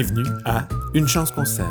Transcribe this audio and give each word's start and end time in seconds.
Bienvenue 0.00 0.30
à 0.44 0.68
Une 0.94 1.08
chance 1.08 1.32
qu'on 1.32 1.44
s'aime. 1.44 1.66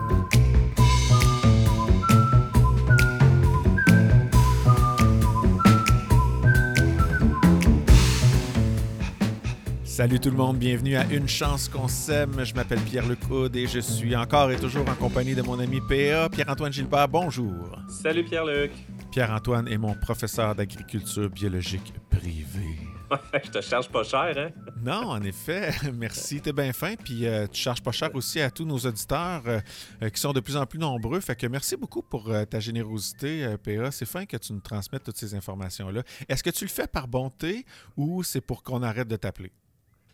Salut 9.86 10.20
tout 10.20 10.30
le 10.30 10.36
monde, 10.36 10.58
bienvenue 10.58 10.98
à 10.98 11.06
Une 11.06 11.30
chance 11.30 11.70
qu'on 11.70 11.88
s'aime. 11.88 12.44
Je 12.44 12.54
m'appelle 12.54 12.80
Pierre-Luc 12.80 13.20
et 13.56 13.66
je 13.66 13.80
suis 13.80 14.14
encore 14.14 14.52
et 14.52 14.58
toujours 14.58 14.90
en 14.90 14.96
compagnie 14.96 15.34
de 15.34 15.42
mon 15.42 15.58
ami 15.58 15.80
PA, 15.88 16.28
Pierre-Antoine 16.28 16.74
Gilbert. 16.74 17.08
Bonjour. 17.08 17.80
Salut 17.88 18.26
Pierre-Luc. 18.26 18.72
Pierre-Antoine 19.10 19.70
est 19.70 19.78
mon 19.78 19.94
professeur 19.94 20.54
d'agriculture 20.54 21.30
biologique 21.30 21.94
privée. 22.10 22.78
je 23.46 23.52
te 23.52 23.62
charge 23.62 23.88
pas 23.88 24.04
cher, 24.04 24.34
hein? 24.38 24.67
Non, 24.88 25.10
en 25.10 25.22
effet. 25.24 25.72
Merci, 25.94 26.40
t'es 26.40 26.54
bien 26.54 26.72
fin. 26.72 26.96
Puis 26.96 27.28
euh, 27.28 27.46
tu 27.48 27.60
charges 27.60 27.84
pas 27.84 27.92
cher 27.92 28.10
aussi 28.16 28.40
à 28.40 28.50
tous 28.50 28.64
nos 28.64 28.78
auditeurs 28.78 29.44
euh, 29.46 29.60
euh, 30.02 30.10
qui 30.10 30.22
sont 30.22 30.32
de 30.32 30.40
plus 30.40 30.56
en 30.56 30.66
plus 30.66 30.80
nombreux. 30.80 31.20
Fait 31.20 31.36
que 31.36 31.46
merci 31.46 31.76
beaucoup 31.76 32.02
pour 32.02 32.32
ta 32.50 32.62
générosité, 32.62 33.56
PA. 33.62 33.92
C'est 33.92 34.06
fin 34.06 34.26
que 34.26 34.38
tu 34.38 34.54
nous 34.54 34.62
transmettes 34.62 35.04
toutes 35.04 35.18
ces 35.18 35.36
informations-là. 35.36 36.04
Est-ce 36.30 36.42
que 36.42 36.52
tu 36.52 36.64
le 36.64 36.70
fais 36.70 36.88
par 36.88 37.10
bonté 37.10 37.66
ou 37.98 38.24
c'est 38.24 38.40
pour 38.40 38.64
qu'on 38.64 38.82
arrête 38.82 39.10
de 39.10 39.18
t'appeler? 39.18 39.52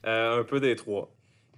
un 0.05 0.43
peu 0.43 0.59
des 0.59 0.75
trois. 0.75 1.13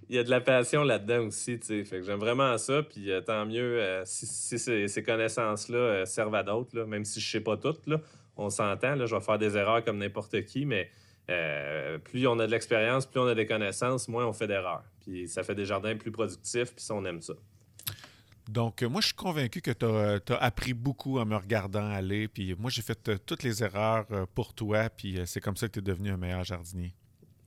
Il 0.09 0.17
y 0.17 0.19
a 0.19 0.23
de 0.23 0.29
la 0.29 0.41
passion 0.41 0.83
là-dedans 0.83 1.27
aussi, 1.27 1.57
tu 1.57 1.67
sais. 1.67 1.83
Fait 1.85 1.99
que 1.99 2.03
j'aime 2.03 2.19
vraiment 2.19 2.57
ça. 2.57 2.83
Puis 2.83 3.09
tant 3.25 3.45
mieux 3.45 4.01
si, 4.03 4.59
ces, 4.59 5.03
connaissances-là 5.03 6.05
servent 6.05 6.35
à 6.35 6.43
d'autres, 6.43 6.83
même 6.83 7.05
si 7.05 7.21
je 7.21 7.31
sais 7.31 7.39
pas 7.39 7.55
toutes. 7.55 7.87
On 8.35 8.49
s'entend, 8.49 9.05
je 9.05 9.15
vais 9.15 9.21
faire 9.21 9.39
des 9.39 9.55
erreurs 9.55 9.85
comme 9.85 9.99
n'importe 9.99 10.43
qui, 10.43 10.65
mais 10.65 10.89
euh, 11.29 11.97
plus 11.97 12.27
on 12.27 12.39
a 12.39 12.45
de 12.45 12.51
l'expérience, 12.51 13.05
plus 13.05 13.19
on 13.19 13.27
a 13.27 13.35
des 13.35 13.45
connaissances, 13.45 14.07
moins 14.07 14.25
on 14.25 14.33
fait 14.33 14.47
d'erreurs. 14.47 14.83
Puis 15.01 15.27
ça 15.27 15.43
fait 15.43 15.55
des 15.55 15.65
jardins 15.65 15.95
plus 15.95 16.11
productifs, 16.11 16.73
puis 16.75 16.83
ça, 16.83 16.93
on 16.93 17.05
aime 17.05 17.21
ça. 17.21 17.33
Donc, 18.49 18.83
euh, 18.83 18.89
moi, 18.89 19.01
je 19.01 19.07
suis 19.07 19.15
convaincu 19.15 19.61
que 19.61 19.71
tu 19.71 19.85
as, 19.85 20.35
appris 20.37 20.73
beaucoup 20.73 21.17
en 21.19 21.25
me 21.25 21.35
regardant 21.35 21.89
aller. 21.89 22.27
Puis 22.27 22.55
moi, 22.59 22.69
j'ai 22.69 22.83
fait 22.83 23.09
euh, 23.09 23.17
toutes 23.25 23.41
les 23.41 23.63
erreurs 23.63 24.05
pour 24.35 24.53
toi. 24.53 24.89
Puis 24.89 25.19
c'est 25.25 25.41
comme 25.41 25.57
ça 25.57 25.67
que 25.67 25.73
tu 25.73 25.79
es 25.79 25.81
devenu 25.81 26.11
un 26.11 26.17
meilleur 26.17 26.43
jardinier. 26.43 26.93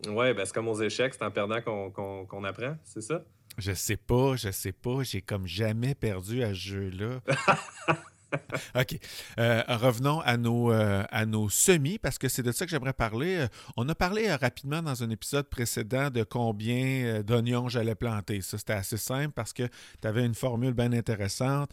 Oui, 0.06 0.32
ben, 0.32 0.44
c'est 0.44 0.54
comme 0.54 0.68
aux 0.68 0.80
échecs, 0.80 1.14
c'est 1.14 1.24
en 1.24 1.30
perdant 1.30 1.60
qu'on 1.60 2.44
apprend, 2.44 2.76
c'est 2.84 3.00
ça? 3.00 3.24
Je 3.56 3.72
sais 3.72 3.96
pas, 3.96 4.36
je 4.36 4.50
sais 4.50 4.72
pas. 4.72 5.02
J'ai 5.02 5.20
comme 5.20 5.46
jamais 5.46 5.94
perdu 5.94 6.44
à 6.44 6.50
ce 6.50 6.54
jeu-là. 6.54 7.20
OK. 8.74 8.98
Euh, 9.38 9.62
revenons 9.68 10.20
à 10.20 10.36
nos, 10.36 10.72
euh, 10.72 11.04
à 11.10 11.26
nos 11.26 11.48
semis, 11.48 11.98
parce 11.98 12.18
que 12.18 12.28
c'est 12.28 12.42
de 12.42 12.52
ça 12.52 12.64
que 12.64 12.70
j'aimerais 12.70 12.92
parler. 12.92 13.36
Euh, 13.36 13.48
on 13.76 13.88
a 13.88 13.94
parlé 13.94 14.32
rapidement 14.34 14.82
dans 14.82 15.02
un 15.02 15.10
épisode 15.10 15.48
précédent 15.48 16.10
de 16.10 16.22
combien 16.22 17.22
d'oignons 17.22 17.68
j'allais 17.68 17.94
planter. 17.94 18.40
Ça, 18.40 18.58
c'était 18.58 18.74
assez 18.74 18.96
simple 18.96 19.32
parce 19.34 19.52
que 19.52 19.64
tu 20.00 20.08
avais 20.08 20.24
une 20.24 20.34
formule 20.34 20.74
bien 20.74 20.92
intéressante. 20.92 21.70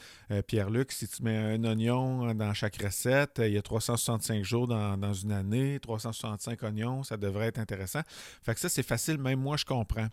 Pierre-Luc, 0.48 0.92
si 0.92 1.08
tu 1.08 1.24
mets 1.24 1.38
un 1.38 1.64
oignon 1.64 2.34
dans 2.34 2.54
chaque 2.54 2.82
recette, 2.82 3.42
il 3.44 3.54
y 3.54 3.58
a 3.58 3.62
365 3.62 4.44
jours 4.44 4.68
dans, 4.68 4.98
dans, 4.98 5.14
une 5.14 5.32
année, 5.32 5.80
365 5.82 6.62
oignons, 6.64 7.04
ça 7.04 7.18
devrait 7.18 7.48
être 7.48 7.60
intéressant. 7.60 8.02
Fait 8.44 8.54
que 8.54 8.60
ça, 8.60 8.70
c'est 8.70 8.84
facile, 8.84 9.18
même 9.18 9.40
moi, 9.40 9.58
je 9.58 9.66
comprends. 9.66 10.08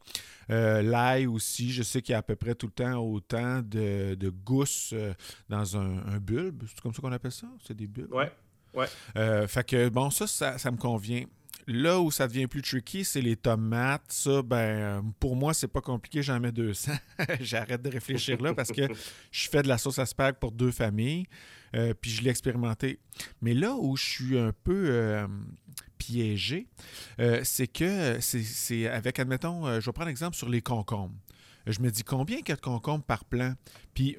L'ail 0.48 1.26
aussi, 1.26 1.72
je 1.72 1.82
sais 1.82 2.02
qu'il 2.02 2.12
y 2.12 2.16
a 2.16 2.18
à 2.18 2.22
peu 2.22 2.36
près 2.36 2.54
tout 2.54 2.66
le 2.66 2.72
temps 2.72 2.96
autant 2.98 3.60
de, 3.62 4.14
de 4.14 4.28
gousses 4.28 4.94
dans 5.48 5.76
un, 5.76 5.98
un 6.06 6.18
c'est 6.66 6.80
comme 6.80 6.94
ça 6.94 7.02
qu'on 7.02 7.12
appelle 7.12 7.32
ça? 7.32 7.46
C'est 7.66 7.76
des 7.76 7.86
bulbes? 7.86 8.12
Ouais. 8.12 8.30
Ouais. 8.74 8.86
Euh, 9.16 9.46
fait 9.46 9.66
que, 9.66 9.88
bon, 9.88 10.10
ça, 10.10 10.26
ça, 10.26 10.70
me 10.70 10.76
convient. 10.76 11.24
Là 11.66 12.00
où 12.00 12.10
ça 12.10 12.26
devient 12.26 12.46
plus 12.46 12.62
tricky, 12.62 13.04
c'est 13.04 13.20
les 13.20 13.36
tomates. 13.36 14.02
Ça, 14.08 14.42
ben, 14.42 15.12
pour 15.20 15.36
moi, 15.36 15.54
c'est 15.54 15.68
pas 15.68 15.80
compliqué, 15.80 16.22
j'en 16.22 16.40
mets 16.40 16.52
200. 16.52 16.92
J'arrête 17.40 17.82
de 17.82 17.90
réfléchir 17.90 18.40
là 18.42 18.54
parce 18.54 18.72
que 18.72 18.82
je 19.30 19.48
fais 19.48 19.62
de 19.62 19.68
la 19.68 19.78
sauce 19.78 19.98
asperge 19.98 20.34
pour 20.34 20.50
deux 20.50 20.72
familles, 20.72 21.26
euh, 21.76 21.94
puis 21.94 22.10
je 22.10 22.22
l'ai 22.22 22.30
expérimenté. 22.30 22.98
Mais 23.40 23.54
là 23.54 23.74
où 23.74 23.96
je 23.96 24.04
suis 24.04 24.38
un 24.38 24.52
peu 24.64 24.86
euh, 24.88 25.28
piégé, 25.98 26.66
c'est 27.44 27.68
que 27.68 28.18
c'est 28.20 28.88
avec, 28.88 29.20
admettons, 29.20 29.80
je 29.80 29.86
vais 29.86 29.92
prendre 29.92 30.08
l'exemple 30.08 30.36
sur 30.36 30.48
les 30.48 30.62
concombres 30.62 31.14
je 31.66 31.80
me 31.80 31.90
dis 31.90 32.04
combien 32.04 32.38
il 32.38 32.48
y 32.48 32.52
a 32.52 32.56
de 32.56 32.60
concombres 32.60 33.04
par 33.04 33.24
plant. 33.24 33.54
Puis 33.94 34.16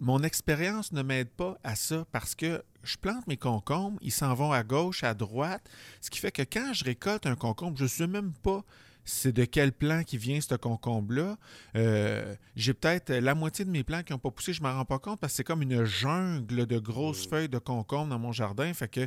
mon 0.00 0.22
expérience 0.22 0.92
ne 0.92 1.02
m'aide 1.02 1.30
pas 1.30 1.58
à 1.64 1.74
ça 1.76 2.06
parce 2.12 2.34
que 2.34 2.62
je 2.82 2.96
plante 2.96 3.26
mes 3.26 3.36
concombres, 3.36 3.98
ils 4.02 4.12
s'en 4.12 4.34
vont 4.34 4.52
à 4.52 4.62
gauche, 4.62 5.04
à 5.04 5.14
droite, 5.14 5.68
ce 6.00 6.10
qui 6.10 6.18
fait 6.18 6.32
que 6.32 6.42
quand 6.42 6.72
je 6.72 6.84
récolte 6.84 7.26
un 7.26 7.36
concombre, 7.36 7.78
je 7.78 7.84
ne 7.84 7.88
sais 7.88 8.06
même 8.06 8.32
pas 8.42 8.64
c'est 9.04 9.32
de 9.32 9.44
quel 9.44 9.72
plant 9.72 10.02
qui 10.02 10.16
vient 10.16 10.40
ce 10.40 10.54
concombre-là. 10.54 11.36
Euh, 11.76 12.34
j'ai 12.56 12.72
peut-être 12.72 13.12
la 13.12 13.34
moitié 13.34 13.64
de 13.64 13.70
mes 13.70 13.84
plants 13.84 14.02
qui 14.02 14.12
n'ont 14.12 14.18
pas 14.18 14.30
poussé, 14.30 14.52
je 14.52 14.62
ne 14.62 14.66
m'en 14.66 14.74
rends 14.74 14.84
pas 14.84 14.98
compte 14.98 15.20
parce 15.20 15.34
que 15.34 15.36
c'est 15.38 15.44
comme 15.44 15.62
une 15.62 15.84
jungle 15.84 16.66
de 16.66 16.78
grosses 16.78 17.26
feuilles 17.26 17.48
de 17.48 17.58
concombre 17.58 18.08
dans 18.08 18.18
mon 18.18 18.32
jardin. 18.32 18.72
Fait 18.72 18.88
que 18.88 19.06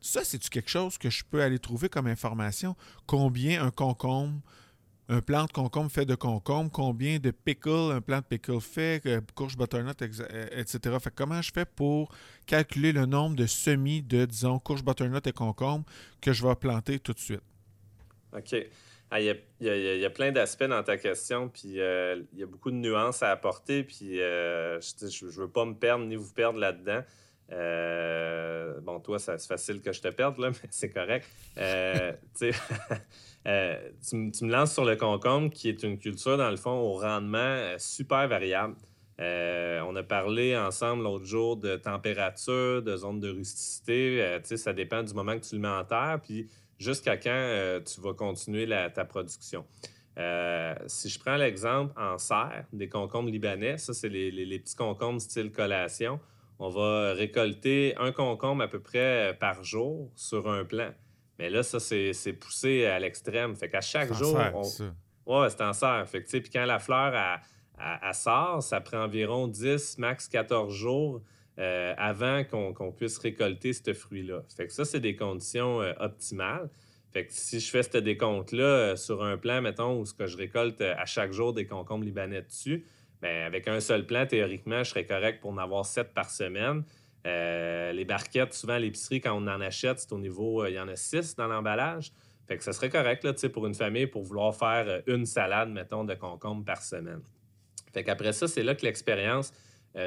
ça, 0.00 0.24
c'est-tu 0.24 0.50
quelque 0.50 0.70
chose 0.70 0.98
que 0.98 1.10
je 1.10 1.24
peux 1.24 1.42
aller 1.42 1.58
trouver 1.58 1.88
comme 1.88 2.06
information? 2.06 2.76
Combien 3.06 3.64
un 3.64 3.70
concombre 3.70 4.40
un 5.08 5.20
plant 5.20 5.46
de 5.46 5.52
concombre 5.52 5.90
fait 5.90 6.04
de 6.04 6.14
concombre, 6.14 6.70
combien 6.70 7.18
de 7.18 7.30
pickles 7.30 7.92
un 7.92 8.00
plant 8.00 8.18
de 8.18 8.24
pickle 8.24 8.60
fait, 8.60 9.02
courge 9.34 9.56
butternut, 9.56 10.00
etc. 10.02 10.78
Euh, 10.86 10.98
fait 10.98 11.14
comment 11.14 11.40
je 11.40 11.50
fais 11.52 11.64
pour 11.64 12.14
calculer 12.46 12.92
le 12.92 13.06
nombre 13.06 13.34
de 13.34 13.46
semis 13.46 14.02
de, 14.02 14.26
disons, 14.26 14.58
courge 14.58 14.84
butternut 14.84 15.26
et 15.26 15.32
concombre 15.32 15.84
que 16.20 16.32
je 16.32 16.46
vais 16.46 16.54
planter 16.56 16.98
tout 16.98 17.14
de 17.14 17.18
suite? 17.18 17.42
OK. 18.36 18.54
Ah, 19.10 19.22
il 19.22 19.34
y, 19.60 20.04
a, 20.04 20.10
plein 20.10 20.32
d'aspects 20.32 20.64
dans 20.64 20.82
ta 20.82 20.98
question, 20.98 21.48
puis 21.48 21.80
euh, 21.80 22.20
il 22.34 22.40
y 22.40 22.42
a 22.42 22.46
beaucoup 22.46 22.70
de 22.70 22.76
nuances 22.76 23.22
à 23.22 23.30
apporter, 23.30 23.82
puis 23.82 24.20
euh, 24.20 24.78
je 24.80 25.24
ne 25.24 25.30
veux 25.30 25.48
pas 25.48 25.64
me 25.64 25.72
perdre 25.72 26.04
ni 26.04 26.14
vous 26.16 26.30
perdre 26.34 26.58
là-dedans. 26.58 27.02
Bon, 28.88 29.00
toi, 29.00 29.18
c'est 29.18 29.46
facile 29.46 29.80
que 29.80 29.92
je 29.92 30.00
te 30.00 30.08
perde, 30.08 30.38
là, 30.38 30.50
mais 30.62 30.68
c'est 30.70 30.90
correct. 30.90 31.26
Euh, 31.58 32.12
tu, 32.40 34.16
me 34.16 34.50
lances 34.50 34.72
sur 34.72 34.84
le 34.84 34.96
concombre, 34.96 35.50
qui 35.50 35.68
est 35.68 35.82
une 35.82 35.98
culture, 35.98 36.36
dans 36.36 36.50
le 36.50 36.56
fond, 36.56 36.72
au 36.72 36.94
rendement 36.94 37.38
euh, 37.38 37.76
super 37.78 38.26
variable. 38.28 38.74
Euh, 39.20 39.80
on 39.80 39.96
a 39.96 40.02
parlé 40.04 40.56
ensemble 40.56 41.02
l'autre 41.02 41.24
jour 41.24 41.56
de 41.56 41.76
température, 41.76 42.82
de 42.82 42.96
zone 42.96 43.18
de 43.18 43.30
rusticité. 43.30 44.38
ça 44.44 44.72
dépend 44.72 45.02
du 45.02 45.12
moment 45.12 45.36
que 45.36 45.44
tu 45.44 45.56
le 45.56 45.60
mets 45.60 45.68
en 45.68 45.84
terre, 45.84 46.20
puis 46.22 46.48
jusqu'à 46.78 47.16
quand 47.16 47.80
tu 47.84 48.00
vas 48.00 48.14
continuer 48.14 48.68
ta 48.94 49.04
production. 49.04 49.64
si 50.86 51.08
je 51.08 51.18
prends 51.18 51.34
l'exemple 51.34 51.92
en 52.00 52.16
serre, 52.16 52.64
des 52.72 52.88
concombres 52.88 53.30
libanais, 53.30 53.76
ça, 53.78 53.92
c'est 53.92 54.08
les, 54.08 54.58
petits 54.60 54.76
concombres 54.76 55.20
style 55.20 55.50
collation. 55.50 56.20
On 56.58 56.68
va 56.68 57.12
récolter 57.12 57.94
un 57.98 58.12
concombre 58.12 58.62
à 58.62 58.68
peu 58.68 58.80
près 58.80 59.36
par 59.38 59.62
jour 59.62 60.10
sur 60.16 60.50
un 60.50 60.64
plant. 60.64 60.92
Mais 61.38 61.50
là, 61.50 61.62
ça, 61.62 61.78
c'est 61.78 62.32
poussé 62.32 62.84
à 62.86 62.98
l'extrême. 62.98 63.54
Fait 63.54 63.68
qu'à 63.68 63.80
chaque 63.80 64.12
jour. 64.12 64.36
on... 64.54 64.62
Ouais, 65.28 65.50
c'est 65.50 65.60
en 65.60 65.72
serre. 65.72 66.08
Fait 66.08 66.22
que, 66.22 66.38
puis 66.38 66.50
quand 66.50 66.64
la 66.64 66.78
fleur 66.78 67.40
a, 67.78 68.12
sort, 68.12 68.62
ça 68.62 68.80
prend 68.80 69.04
environ 69.04 69.46
10, 69.46 69.98
max 69.98 70.26
14 70.26 70.74
jours 70.74 71.22
euh, 71.58 71.94
avant 71.96 72.42
qu'on 72.44 72.92
puisse 72.92 73.18
récolter 73.18 73.72
ce 73.72 73.92
fruit-là. 73.92 74.42
Fait 74.56 74.66
que 74.66 74.72
ça, 74.72 74.84
c'est 74.84 75.00
des 75.00 75.16
conditions 75.16 75.82
euh, 75.82 75.92
optimales. 76.00 76.70
Fait 77.12 77.26
que 77.26 77.32
si 77.32 77.60
je 77.60 77.70
fais 77.70 77.82
ce 77.82 77.98
décompte-là 77.98 78.64
euh, 78.64 78.96
sur 78.96 79.22
un 79.22 79.36
plan, 79.36 79.60
mettons, 79.60 80.00
où 80.00 80.06
ce 80.06 80.14
que 80.14 80.26
je 80.26 80.36
récolte 80.36 80.80
à 80.80 81.04
chaque 81.04 81.32
jour 81.32 81.52
des 81.52 81.66
concombres 81.66 82.04
libanais 82.04 82.42
dessus, 82.42 82.84
bien, 83.22 83.46
avec 83.46 83.68
un 83.68 83.80
seul 83.80 84.06
plan, 84.06 84.26
théoriquement, 84.26 84.82
je 84.84 84.90
serais 84.90 85.06
correct 85.06 85.40
pour 85.40 85.50
en 85.50 85.58
avoir 85.58 85.84
7 85.84 86.14
par 86.14 86.30
semaine. 86.30 86.84
Euh, 87.26 87.92
les 87.92 88.04
barquettes, 88.04 88.54
souvent 88.54 88.74
à 88.74 88.78
l'épicerie, 88.78 89.20
quand 89.20 89.34
on 89.34 89.46
en 89.48 89.60
achète, 89.60 89.98
c'est 90.00 90.12
au 90.12 90.18
niveau, 90.18 90.62
euh, 90.62 90.70
il 90.70 90.74
y 90.74 90.80
en 90.80 90.88
a 90.88 90.96
six 90.96 91.34
dans 91.34 91.46
l'emballage. 91.46 92.12
Fait 92.46 92.56
que 92.56 92.64
ça 92.64 92.72
serait 92.72 92.88
correct 92.88 93.24
là, 93.24 93.34
pour 93.52 93.66
une 93.66 93.74
famille 93.74 94.06
pour 94.06 94.22
vouloir 94.22 94.54
faire 94.54 94.86
euh, 94.88 95.00
une 95.06 95.26
salade, 95.26 95.68
mettons, 95.68 96.04
de 96.04 96.14
concombre 96.14 96.64
par 96.64 96.82
semaine. 96.82 97.20
Fait 97.92 98.04
qu'après 98.04 98.32
ça, 98.32 98.48
c'est 98.48 98.62
là 98.62 98.74
que 98.74 98.84
l'expérience 98.84 99.52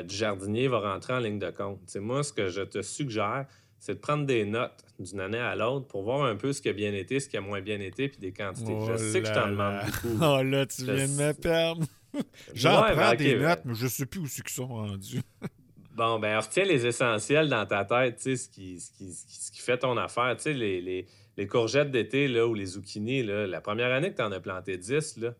du 0.06 0.16
jardinier 0.16 0.70
va 0.70 0.80
rentrer 0.80 1.12
en 1.12 1.20
ligne 1.20 1.40
de 1.40 1.50
compte. 1.50 1.94
moi, 1.98 2.24
ce 2.24 2.32
que 2.32 2.48
je 2.48 2.62
te 2.62 2.82
suggère, 2.82 3.46
c'est 3.78 3.96
de 3.96 4.00
prendre 4.00 4.26
des 4.26 4.46
notes 4.46 4.86
d'une 5.00 5.20
année 5.20 5.40
à 5.40 5.56
l'autre 5.56 5.88
pour 5.88 6.04
voir 6.04 6.24
un 6.24 6.36
peu 6.36 6.54
ce 6.54 6.62
qui 6.62 6.70
a 6.70 6.74
bien 6.74 6.94
été, 6.94 7.20
ce 7.20 7.28
qui 7.28 7.36
a 7.36 7.42
moins 7.42 7.62
bien 7.62 7.80
été, 7.82 8.08
puis 8.08 8.20
des 8.20 8.32
quantités. 8.32 8.72
je 8.72 8.92
oh 8.94 8.98
sais 8.98 9.22
que 9.22 9.28
je 9.28 9.34
t'en 9.34 9.50
demande 9.50 9.82
beaucoup. 9.86 10.18
Oh 10.24 10.44
là, 10.44 10.66
tu 10.68 10.86
viens 10.86 11.08
de 11.08 11.14
me 11.14 11.34
perdre. 11.34 11.84
J'en 12.54 12.82
prends 12.82 12.96
ben, 12.96 13.16
des 13.16 13.38
notes, 13.38 13.62
mais 13.66 13.76
je 13.76 13.88
sais 13.88 14.06
plus 14.06 14.20
où 14.22 14.28
c'est 14.28 14.42
qu'ils 14.42 14.52
sont 14.54 14.68
rendus. 14.68 15.22
Bon, 15.94 16.20
ben, 16.20 16.40
retiens 16.40 16.64
les 16.64 16.86
essentiels 16.86 17.50
dans 17.50 17.66
ta 17.66 17.84
tête, 17.84 18.16
tu 18.16 18.24
sais, 18.24 18.36
ce 18.38 18.48
qui, 18.48 18.80
ce, 18.80 18.92
qui, 18.92 19.12
ce 19.12 19.52
qui 19.52 19.60
fait 19.60 19.78
ton 19.78 19.98
affaire. 19.98 20.38
Tu 20.38 20.44
sais, 20.44 20.54
les, 20.54 20.80
les, 20.80 21.06
les 21.36 21.48
courgettes 21.48 21.92
d'été, 21.92 22.30
là, 22.30 22.48
ou 22.48 22.54
les 22.54 22.66
zucchinis, 22.66 23.24
là, 23.24 23.46
la 23.46 23.60
première 23.60 23.92
année 23.92 24.12
que 24.12 24.16
tu 24.16 24.22
en 24.22 24.32
as 24.32 24.40
planté 24.40 24.78
10, 24.78 25.18
là, 25.18 25.34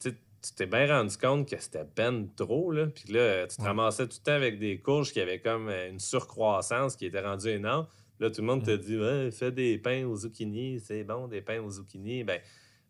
tu 0.00 0.12
t'es 0.56 0.66
bien 0.66 0.86
rendu 0.86 1.16
compte 1.16 1.48
que 1.48 1.60
c'était 1.60 1.86
ben 1.96 2.26
trop, 2.34 2.72
là. 2.72 2.86
Puis 2.86 3.12
là, 3.12 3.46
tu 3.46 3.58
te 3.58 3.62
ramassais 3.62 4.08
tout 4.08 4.16
le 4.20 4.24
temps 4.24 4.36
avec 4.36 4.58
des 4.58 4.78
courges 4.78 5.12
qui 5.12 5.20
avaient 5.20 5.40
comme 5.40 5.68
euh, 5.68 5.90
une 5.90 6.00
surcroissance 6.00 6.96
qui 6.96 7.06
était 7.06 7.20
rendue 7.20 7.50
énorme. 7.50 7.86
Là, 8.18 8.30
tout 8.30 8.40
le 8.40 8.46
monde 8.46 8.64
te 8.64 8.76
dit, 8.76 8.98
fais 9.32 9.52
des 9.52 9.78
pains 9.78 10.04
aux 10.04 10.16
zucchinis, 10.16 10.80
c'est 10.80 11.04
bon, 11.04 11.28
des 11.28 11.40
pains 11.40 11.60
aux 11.60 11.70
zucchinis. 11.70 12.24
Ben, 12.24 12.40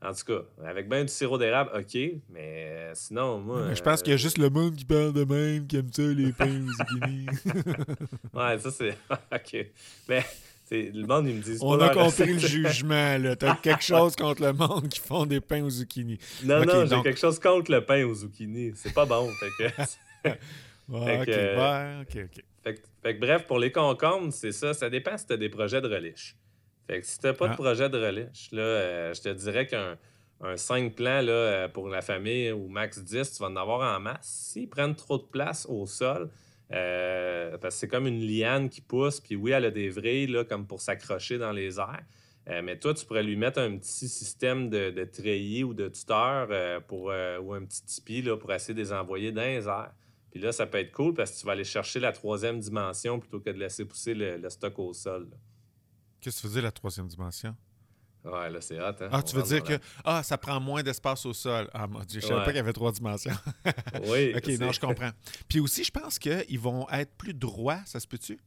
En 0.02 0.14
tout 0.14 0.24
cas, 0.24 0.42
avec 0.66 0.88
bien 0.88 1.02
du 1.04 1.12
sirop 1.12 1.36
d'érable, 1.36 1.70
OK, 1.74 1.98
mais 2.30 2.90
sinon, 2.94 3.38
moi. 3.38 3.74
je 3.74 3.82
pense 3.82 4.00
qu'il 4.00 4.12
y 4.12 4.14
a 4.14 4.16
juste 4.16 4.38
le 4.38 4.48
monde 4.48 4.74
qui 4.74 4.86
parle 4.86 5.12
de 5.12 5.24
même, 5.24 5.66
qui 5.66 5.76
aime 5.76 5.92
ça, 5.92 6.02
les 6.02 6.32
pains 6.38 6.62
aux 6.62 6.72
zucchini. 6.72 7.26
ouais, 8.34 8.58
ça, 8.58 8.70
c'est. 8.70 8.96
OK. 9.32 9.66
Mais. 10.08 10.24
Le 10.72 11.04
monde, 11.04 11.26
ils 11.26 11.34
me 11.34 11.42
disent 11.42 11.58
On 11.62 11.80
a 11.80 11.88
compris 11.88 12.32
le 12.32 12.38
jugement, 12.38 13.18
là. 13.18 13.34
T'as 13.34 13.56
quelque 13.56 13.82
chose 13.82 14.14
contre 14.14 14.42
le 14.42 14.52
monde 14.52 14.88
qui 14.88 15.00
font 15.00 15.26
des 15.26 15.40
pains 15.40 15.64
aux 15.64 15.70
zucchini. 15.70 16.16
Non, 16.44 16.64
non, 16.64 16.86
j'ai 16.86 17.02
quelque 17.02 17.18
chose 17.18 17.40
contre 17.40 17.72
le 17.72 17.84
pain 17.84 18.04
aux 18.04 18.14
zucchini. 18.14 18.70
C'est 18.76 18.94
pas 18.94 19.04
bon. 19.04 19.28
fait 19.32 19.48
que... 19.58 20.30
ok, 20.88 21.28
euh, 21.28 22.02
ok, 22.02 22.18
ok. 22.24 22.44
Fait 23.02 23.14
que, 23.14 23.20
bref, 23.20 23.46
pour 23.46 23.58
les 23.58 23.72
concombres, 23.72 24.32
c'est 24.32 24.52
ça. 24.52 24.72
Ça 24.72 24.88
dépend 24.88 25.18
si 25.18 25.26
t'as 25.26 25.36
des 25.36 25.48
projets 25.48 25.80
de 25.80 25.88
relish. 25.88 26.36
Fait 26.90 27.00
que 27.00 27.06
si 27.06 27.20
t'as 27.20 27.34
pas 27.34 27.46
de 27.46 27.52
ah. 27.52 27.56
projet 27.56 27.88
de 27.88 28.04
relish, 28.04 28.50
là, 28.50 28.62
euh, 28.62 29.14
je 29.14 29.20
te 29.20 29.28
dirais 29.28 29.64
qu'un 29.64 29.96
un 30.40 30.56
5 30.56 30.96
plans 30.96 31.20
là, 31.20 31.32
euh, 31.32 31.68
pour 31.68 31.88
la 31.88 32.00
famille 32.00 32.50
ou 32.50 32.66
max 32.66 32.98
10, 32.98 33.32
tu 33.32 33.42
vas 33.42 33.48
en 33.48 33.54
avoir 33.54 33.96
en 33.96 34.00
masse. 34.00 34.50
S'ils 34.52 34.68
prennent 34.68 34.96
trop 34.96 35.18
de 35.18 35.22
place 35.22 35.66
au 35.68 35.86
sol, 35.86 36.30
euh, 36.72 37.56
parce 37.58 37.76
que 37.76 37.80
c'est 37.80 37.88
comme 37.88 38.08
une 38.08 38.26
liane 38.26 38.68
qui 38.68 38.80
pousse, 38.80 39.20
puis 39.20 39.36
oui, 39.36 39.52
elle 39.52 39.66
a 39.66 39.70
des 39.70 39.88
vrilles 39.88 40.26
là, 40.26 40.44
comme 40.44 40.66
pour 40.66 40.80
s'accrocher 40.80 41.38
dans 41.38 41.52
les 41.52 41.78
airs. 41.78 42.02
Euh, 42.48 42.60
mais 42.60 42.76
toi, 42.76 42.92
tu 42.92 43.06
pourrais 43.06 43.22
lui 43.22 43.36
mettre 43.36 43.60
un 43.60 43.76
petit 43.76 44.08
système 44.08 44.68
de, 44.68 44.90
de 44.90 45.04
treillis 45.04 45.62
ou 45.62 45.74
de 45.74 45.86
tuteur 45.86 46.48
euh, 46.50 46.80
pour, 46.80 47.04
ou 47.04 47.54
un 47.54 47.64
petit 47.64 47.84
tipi 47.84 48.22
là, 48.22 48.36
pour 48.36 48.52
essayer 48.52 48.74
de 48.74 48.80
les 48.80 48.92
envoyer 48.92 49.30
dans 49.30 49.42
les 49.42 49.68
airs. 49.68 49.92
Puis 50.32 50.40
là, 50.40 50.50
ça 50.50 50.66
peut 50.66 50.78
être 50.78 50.90
cool 50.90 51.14
parce 51.14 51.30
que 51.30 51.38
tu 51.38 51.46
vas 51.46 51.52
aller 51.52 51.62
chercher 51.62 52.00
la 52.00 52.10
troisième 52.10 52.58
dimension 52.58 53.20
plutôt 53.20 53.38
que 53.38 53.50
de 53.50 53.58
laisser 53.58 53.84
pousser 53.84 54.14
le, 54.14 54.48
stock 54.48 54.76
au 54.80 54.92
sol. 54.92 55.28
Qu'est-ce 56.20 56.36
que 56.36 56.42
tu 56.42 56.48
faisais 56.48 56.60
la 56.60 56.72
troisième 56.72 57.08
dimension? 57.08 57.56
Ouais, 58.24 58.50
là, 58.50 58.60
c'est 58.60 58.78
hot. 58.78 58.92
Hein? 59.00 59.08
Ah, 59.10 59.22
tu 59.22 59.34
veux 59.34 59.42
dire 59.42 59.62
que 59.62 59.78
ah, 60.04 60.22
ça 60.22 60.36
prend 60.36 60.60
moins 60.60 60.82
d'espace 60.82 61.24
au 61.24 61.32
sol. 61.32 61.68
Ah, 61.72 61.86
mon 61.86 62.00
Dieu, 62.00 62.20
je 62.20 62.26
savais 62.26 62.40
pas 62.40 62.46
qu'il 62.46 62.56
y 62.56 62.58
avait 62.58 62.72
trois 62.72 62.92
dimensions. 62.92 63.32
oui. 64.04 64.34
OK, 64.36 64.46
non, 64.60 64.72
je 64.72 64.80
comprends. 64.80 65.10
Puis 65.48 65.60
aussi, 65.60 65.84
je 65.84 65.90
pense 65.90 66.18
qu'ils 66.18 66.60
vont 66.60 66.86
être 66.90 67.12
plus 67.16 67.32
droits, 67.32 67.80
ça 67.86 67.98
se 67.98 68.06
peut-tu? 68.06 68.38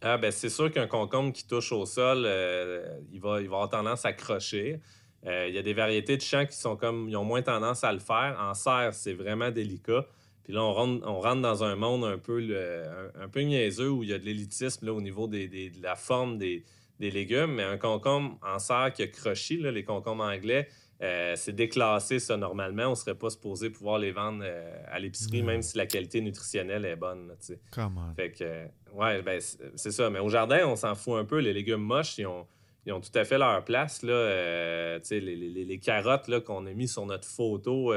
Ah, 0.00 0.18
ben 0.18 0.32
c'est 0.32 0.48
sûr 0.48 0.72
qu'un 0.72 0.88
concombre 0.88 1.32
qui 1.32 1.46
touche 1.46 1.70
au 1.70 1.86
sol, 1.86 2.24
euh, 2.26 2.98
il, 3.12 3.20
va, 3.20 3.40
il 3.40 3.48
va 3.48 3.56
avoir 3.56 3.68
tendance 3.68 4.04
à 4.04 4.12
crocher. 4.12 4.80
Euh, 5.26 5.46
il 5.48 5.54
y 5.54 5.58
a 5.58 5.62
des 5.62 5.74
variétés 5.74 6.16
de 6.16 6.22
champs 6.22 6.46
qui 6.46 6.56
sont 6.56 6.76
comme, 6.76 7.08
ils 7.08 7.16
ont 7.16 7.24
moins 7.24 7.42
tendance 7.42 7.84
à 7.84 7.92
le 7.92 8.00
faire. 8.00 8.36
En 8.40 8.54
serre, 8.54 8.94
c'est 8.94 9.12
vraiment 9.12 9.50
délicat. 9.50 10.04
Puis 10.42 10.54
là, 10.54 10.62
on 10.62 10.72
rentre, 10.72 11.06
on 11.06 11.20
rentre 11.20 11.42
dans 11.42 11.62
un 11.62 11.76
monde 11.76 12.04
un 12.04 12.18
peu, 12.18 12.40
un, 13.20 13.28
peu 13.28 13.42
niaiseux 13.42 13.90
où 13.90 14.02
il 14.02 14.08
y 14.08 14.12
a 14.12 14.18
de 14.18 14.24
l'élitisme 14.24 14.88
au 14.88 15.00
niveau 15.00 15.28
des, 15.28 15.46
de 15.46 15.82
la 15.82 15.94
forme 15.94 16.36
des, 16.36 16.64
des 17.02 17.10
légumes, 17.10 17.54
mais 17.54 17.64
un 17.64 17.78
concombre 17.78 18.38
en 18.42 18.60
serre 18.60 18.92
qui 18.94 19.02
a 19.02 19.08
croché, 19.08 19.56
les 19.56 19.82
concombres 19.82 20.22
anglais, 20.22 20.68
euh, 21.02 21.32
c'est 21.34 21.52
déclassé, 21.52 22.20
ça, 22.20 22.36
normalement. 22.36 22.84
On 22.84 22.90
ne 22.90 22.94
serait 22.94 23.16
pas 23.16 23.28
supposé 23.28 23.70
pouvoir 23.70 23.98
les 23.98 24.12
vendre 24.12 24.44
euh, 24.44 24.84
à 24.86 25.00
l'épicerie, 25.00 25.42
même 25.42 25.62
si 25.62 25.76
la 25.76 25.86
qualité 25.86 26.20
nutritionnelle 26.20 26.84
est 26.84 26.94
bonne. 26.94 27.34
Comment? 27.72 28.14
Fait 28.14 28.30
que, 28.30 28.66
ouais, 28.92 29.20
ben, 29.22 29.40
c'est 29.74 29.90
ça. 29.90 30.10
Mais 30.10 30.20
au 30.20 30.28
jardin, 30.28 30.64
on 30.64 30.76
s'en 30.76 30.94
fout 30.94 31.14
un 31.18 31.24
peu. 31.24 31.38
Les 31.40 31.52
légumes 31.52 31.82
moches, 31.82 32.18
ils 32.18 32.26
ont, 32.26 32.46
ils 32.86 32.92
ont 32.92 33.00
tout 33.00 33.10
à 33.16 33.24
fait 33.24 33.36
leur 33.36 33.64
place. 33.64 34.04
Là, 34.04 34.12
euh, 34.12 35.00
les, 35.10 35.20
les, 35.20 35.64
les, 35.64 35.78
carottes 35.80 36.44
qu'on 36.44 36.66
a 36.66 36.72
mis 36.72 36.86
sur 36.86 37.04
notre 37.04 37.26
photo 37.26 37.92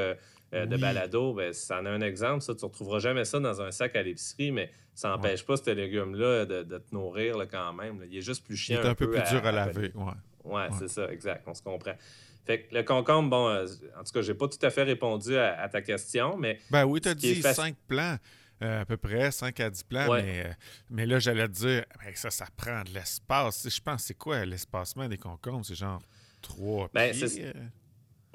de 0.56 0.78
balado, 0.78 1.34
ben, 1.34 1.52
ça 1.54 1.82
en 1.82 1.86
a 1.86 1.90
un 1.90 2.02
exemple. 2.02 2.42
Ça, 2.42 2.56
tu 2.56 2.64
ne 2.64 2.70
retrouveras 2.70 3.00
jamais 3.00 3.26
ça 3.26 3.40
dans 3.40 3.62
un 3.62 3.72
sac 3.72 3.96
à 3.96 4.04
l'épicerie, 4.04 4.52
mais 4.52 4.72
ça 4.94 5.10
n'empêche 5.10 5.46
pas 5.46 5.58
ce 5.58 5.70
légume-là 5.70 6.46
de, 6.46 6.64
te 6.64 6.94
nourrir 6.94 7.36
quand 7.52 7.74
même. 7.74 8.02
Il 8.10 8.18
est 8.18 8.22
juste 8.22 8.46
plus 8.46 8.56
chiant. 8.56 8.80
Il 8.82 8.86
est 8.86 8.90
un, 8.90 8.96
peu, 8.96 9.10
plus 9.10 9.22
dur 9.30 9.46
à, 9.46 9.52
laver. 9.52 9.92
Ouais, 9.94 10.14
ouais, 10.46 10.68
c'est 10.80 10.88
ça, 10.88 11.12
exact. 11.12 11.44
On 11.48 11.54
se 11.54 11.62
comprend. 11.62 11.96
Fait 12.46 12.62
que 12.62 12.76
le 12.76 12.84
concombre, 12.84 13.30
bon, 13.30 13.50
euh, 13.50 13.66
en 14.00 14.04
tout 14.04 14.12
cas, 14.14 14.22
j'ai 14.22 14.36
pas 14.36 14.48
tout 14.48 14.64
à 14.64 14.70
fait 14.70 14.84
répondu 14.84 15.36
à, 15.38 15.68
ta 15.68 15.82
question, 15.82 16.38
mais. 16.38 16.60
Ben 16.70 16.86
oui, 16.86 17.02
tu 17.02 17.10
as 17.10 17.16
dit 17.16 17.42
5 17.42 17.76
plans. 17.88 18.18
Euh, 18.62 18.82
à 18.82 18.86
peu 18.86 18.96
près 18.96 19.32
5 19.32 19.60
à 19.60 19.70
10 19.70 19.84
plans, 19.84 20.14
mais, 20.14 20.46
euh, 20.46 20.54
mais, 20.90 21.06
là, 21.06 21.20
j'allais 21.20 21.46
te 21.50 21.52
dire, 21.52 21.84
ben, 22.02 22.16
ça, 22.16 22.30
ça 22.30 22.46
prend 22.56 22.84
de 22.84 22.94
l'espace. 22.94 23.68
Je 23.68 23.82
pense, 23.82 24.04
c'est 24.04 24.14
quoi 24.14 24.46
l'espacement 24.46 25.10
des 25.10 25.18
concombres? 25.18 25.66
C'est 25.66 25.76
genre 25.76 26.02
3 26.42 26.90
ben, 26.94 27.12
pieds? 27.12 27.52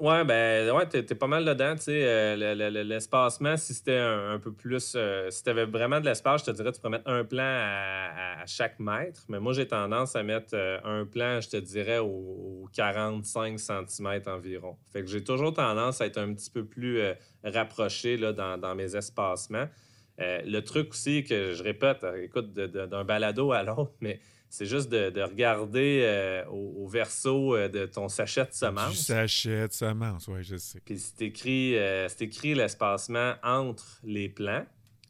Ouais, 0.01 0.25
ben, 0.25 0.71
ouais, 0.71 0.87
t'es, 0.87 1.03
pas 1.13 1.27
mal 1.27 1.45
dedans, 1.45 1.75
tu 1.75 1.83
sais. 1.83 2.01
Euh, 2.03 2.81
l'espacement, 2.83 3.55
si 3.55 3.75
c'était 3.75 3.99
un, 3.99 4.39
peu 4.39 4.51
plus. 4.51 4.93
Euh, 4.95 5.29
si 5.29 5.43
t'avais 5.43 5.65
vraiment 5.65 5.99
de 5.99 6.05
l'espace, 6.05 6.41
je 6.41 6.45
te 6.49 6.55
dirais, 6.55 6.71
tu 6.71 6.79
pourrais 6.81 6.97
mettre 6.97 7.07
un 7.07 7.23
plan 7.23 7.43
à, 7.43 8.43
chaque 8.47 8.79
mètre. 8.79 9.21
Mais 9.29 9.39
moi, 9.39 9.53
j'ai 9.53 9.67
tendance 9.67 10.15
à 10.15 10.23
mettre 10.23 10.55
euh, 10.55 10.79
un 10.83 11.05
plan, 11.05 11.39
je 11.39 11.49
te 11.49 11.57
dirais, 11.57 11.99
aux, 11.99 12.67
45 12.73 13.59
cm 13.59 14.21
environ. 14.25 14.75
Fait 14.91 15.01
que 15.01 15.07
j'ai 15.07 15.23
toujours 15.23 15.53
tendance 15.53 16.01
à 16.01 16.07
être 16.07 16.17
un 16.17 16.33
petit 16.33 16.49
peu 16.49 16.65
plus 16.65 16.99
rapproché 17.43 18.17
là, 18.17 18.33
dans, 18.33 18.57
dans, 18.57 18.73
mes 18.73 18.95
espacements. 18.95 19.67
le 20.17 20.59
truc 20.61 20.93
aussi 20.93 21.23
que 21.23 21.53
je 21.53 21.61
répète, 21.61 22.03
écoute, 22.23 22.53
d'un 22.53 23.03
balado 23.03 23.51
à 23.51 23.61
l'autre, 23.61 23.93
mais 24.01 24.19
c'est 24.51 24.65
juste 24.65 24.89
de, 24.89 25.21
regarder 25.21 26.01
euh, 26.03 26.45
au, 26.47 26.85
verso 26.85 27.55
euh, 27.55 27.69
de 27.69 27.85
ton 27.85 28.09
sachet 28.09 28.43
de 28.43 28.51
semences. 28.51 28.91
Du 28.91 28.97
sachet 28.97 29.69
de 29.69 29.73
semences, 29.73 30.27
oui, 30.27 30.43
je 30.43 30.57
sais. 30.57 30.81
Puis 30.81 30.99
c'est 30.99 31.21
écrit, 31.21 31.77
euh, 31.77 32.09
écrit 32.19 32.53
l'espacement 32.53 33.35
entre 33.43 34.01
les 34.03 34.27
plants, 34.27 34.65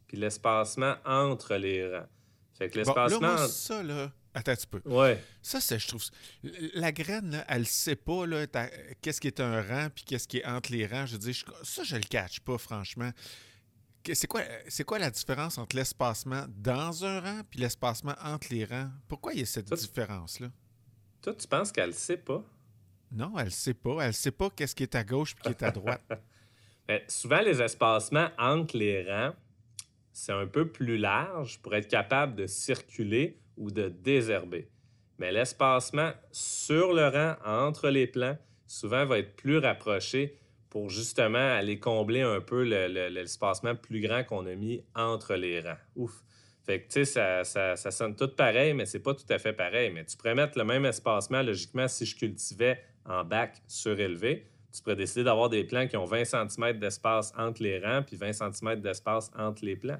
puis 0.07 0.17
l'espacement 0.17 0.93
entre 1.05 1.55
les 1.55 1.83
rangs. 1.89 2.05
Fait 2.55 2.69
que 2.69 2.77
l'espacement. 2.77 3.35
Bon, 3.35 3.47
ça, 3.47 3.81
là. 3.81 4.11
Attends 4.35 4.51
un 4.51 4.55
petit 4.55 4.67
peu. 4.67 4.81
Ouais. 4.85 5.19
Ça, 5.41 5.59
c'est, 5.59 5.79
je 5.79 5.87
trouve. 5.87 6.03
La 6.75 6.91
graine, 6.91 7.31
là, 7.31 7.45
elle 7.49 7.65
sait 7.65 7.95
pas 7.95 8.27
là, 8.27 8.45
qu'est-ce 9.01 9.19
qui 9.19 9.27
est 9.27 9.39
un 9.39 9.59
rang 9.63 9.87
puis 9.93 10.03
qu'est-ce 10.05 10.27
qui 10.27 10.37
est 10.37 10.45
entre 10.45 10.71
les 10.71 10.85
rangs. 10.85 11.07
Je 11.07 11.17
dis, 11.17 11.43
ça, 11.63 11.81
je 11.83 11.95
le 11.95 12.03
catch 12.03 12.41
pas, 12.41 12.59
franchement. 12.59 13.11
C'est 14.03 14.27
quoi, 14.27 14.41
c'est 14.67 14.83
quoi 14.83 14.99
la 14.99 15.11
différence 15.11 15.57
entre 15.57 15.75
l'espacement 15.75 16.45
dans 16.49 17.05
un 17.05 17.19
rang 17.19 17.39
et 17.39 17.57
l'espacement 17.57 18.15
entre 18.23 18.47
les 18.49 18.65
rangs? 18.65 18.89
Pourquoi 19.07 19.33
il 19.33 19.39
y 19.39 19.43
a 19.43 19.45
cette 19.45 19.71
différence-là? 19.71 20.51
Toi, 21.21 21.35
tu 21.35 21.47
penses 21.47 21.71
qu'elle 21.71 21.89
ne 21.89 21.93
sait 21.93 22.17
pas? 22.17 22.43
Non, 23.11 23.37
elle 23.37 23.45
ne 23.45 23.49
sait 23.49 23.73
pas. 23.73 24.01
Elle 24.01 24.07
ne 24.07 24.13
sait 24.13 24.31
pas 24.31 24.49
qu'est-ce 24.49 24.75
qui 24.75 24.83
est 24.83 24.95
à 24.95 25.03
gauche 25.03 25.35
et 25.39 25.41
qui 25.41 25.49
est 25.49 25.63
à 25.63 25.71
droite. 25.71 26.03
Ben, 26.87 26.99
souvent, 27.07 27.39
les 27.39 27.61
espacements 27.61 28.29
entre 28.37 28.75
les 28.75 29.09
rangs, 29.09 29.33
c'est 30.11 30.33
un 30.33 30.47
peu 30.47 30.67
plus 30.67 30.97
large 30.97 31.61
pour 31.61 31.73
être 31.75 31.87
capable 31.87 32.35
de 32.35 32.47
circuler 32.47 33.39
ou 33.55 33.71
de 33.71 33.87
désherber. 33.87 34.67
Mais 35.17 35.31
l'espacement 35.31 36.11
sur 36.31 36.91
le 36.91 37.07
rang, 37.07 37.35
entre 37.45 37.89
les 37.89 38.07
plants, 38.07 38.37
souvent 38.65 39.05
va 39.05 39.19
être 39.19 39.35
plus 39.35 39.59
rapproché 39.59 40.40
pour 40.71 40.89
justement 40.89 41.37
aller 41.37 41.79
combler 41.79 42.21
un 42.21 42.39
peu 42.39 42.63
l'espacement 42.63 43.75
plus 43.75 43.99
grand 43.99 44.23
qu'on 44.23 44.47
a 44.47 44.55
mis 44.55 44.81
entre 44.95 45.35
les 45.35 45.59
rangs. 45.59 45.77
Ouf! 45.97 46.23
Fait 46.65 46.81
que, 46.81 46.93
tu 46.93 47.05
sais, 47.05 47.43
ça, 47.43 47.91
sonne 47.91 48.15
tout 48.15 48.29
pareil, 48.29 48.73
mais 48.73 48.85
c'est 48.85 49.01
pas 49.01 49.13
tout 49.13 49.25
à 49.29 49.37
fait 49.37 49.51
pareil. 49.51 49.91
Mais 49.91 50.05
tu 50.05 50.15
pourrais 50.15 50.33
mettre 50.33 50.57
le 50.57 50.63
même 50.63 50.85
espacement, 50.85 51.41
logiquement, 51.41 51.87
si 51.89 52.05
je 52.05 52.15
cultivais 52.15 52.81
en 53.05 53.25
bac 53.25 53.61
surélevé. 53.67 54.47
Tu 54.73 54.81
pourrais 54.81 54.95
décider 54.95 55.25
d'avoir 55.25 55.49
des 55.49 55.65
plants 55.65 55.87
qui 55.87 55.97
ont 55.97 56.05
20 56.05 56.23
cm 56.23 56.79
d'espace 56.79 57.33
entre 57.37 57.61
les 57.61 57.79
rangs, 57.79 58.03
puis 58.03 58.15
20 58.15 58.31
cm 58.31 58.79
d'espace 58.79 59.29
entre 59.37 59.65
les 59.65 59.75
plants. 59.75 59.99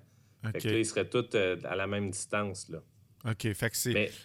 Fait 0.53 0.59
que 0.59 0.67
là, 0.69 0.77
ils 0.77 0.85
seraient 0.85 1.09
tous 1.09 1.35
euh, 1.35 1.57
à 1.65 1.75
la 1.75 1.85
même 1.85 2.09
distance, 2.09 2.69
là. 2.69 2.79
OK. 3.29 3.53
Fait 3.53 3.69
que 3.69 3.75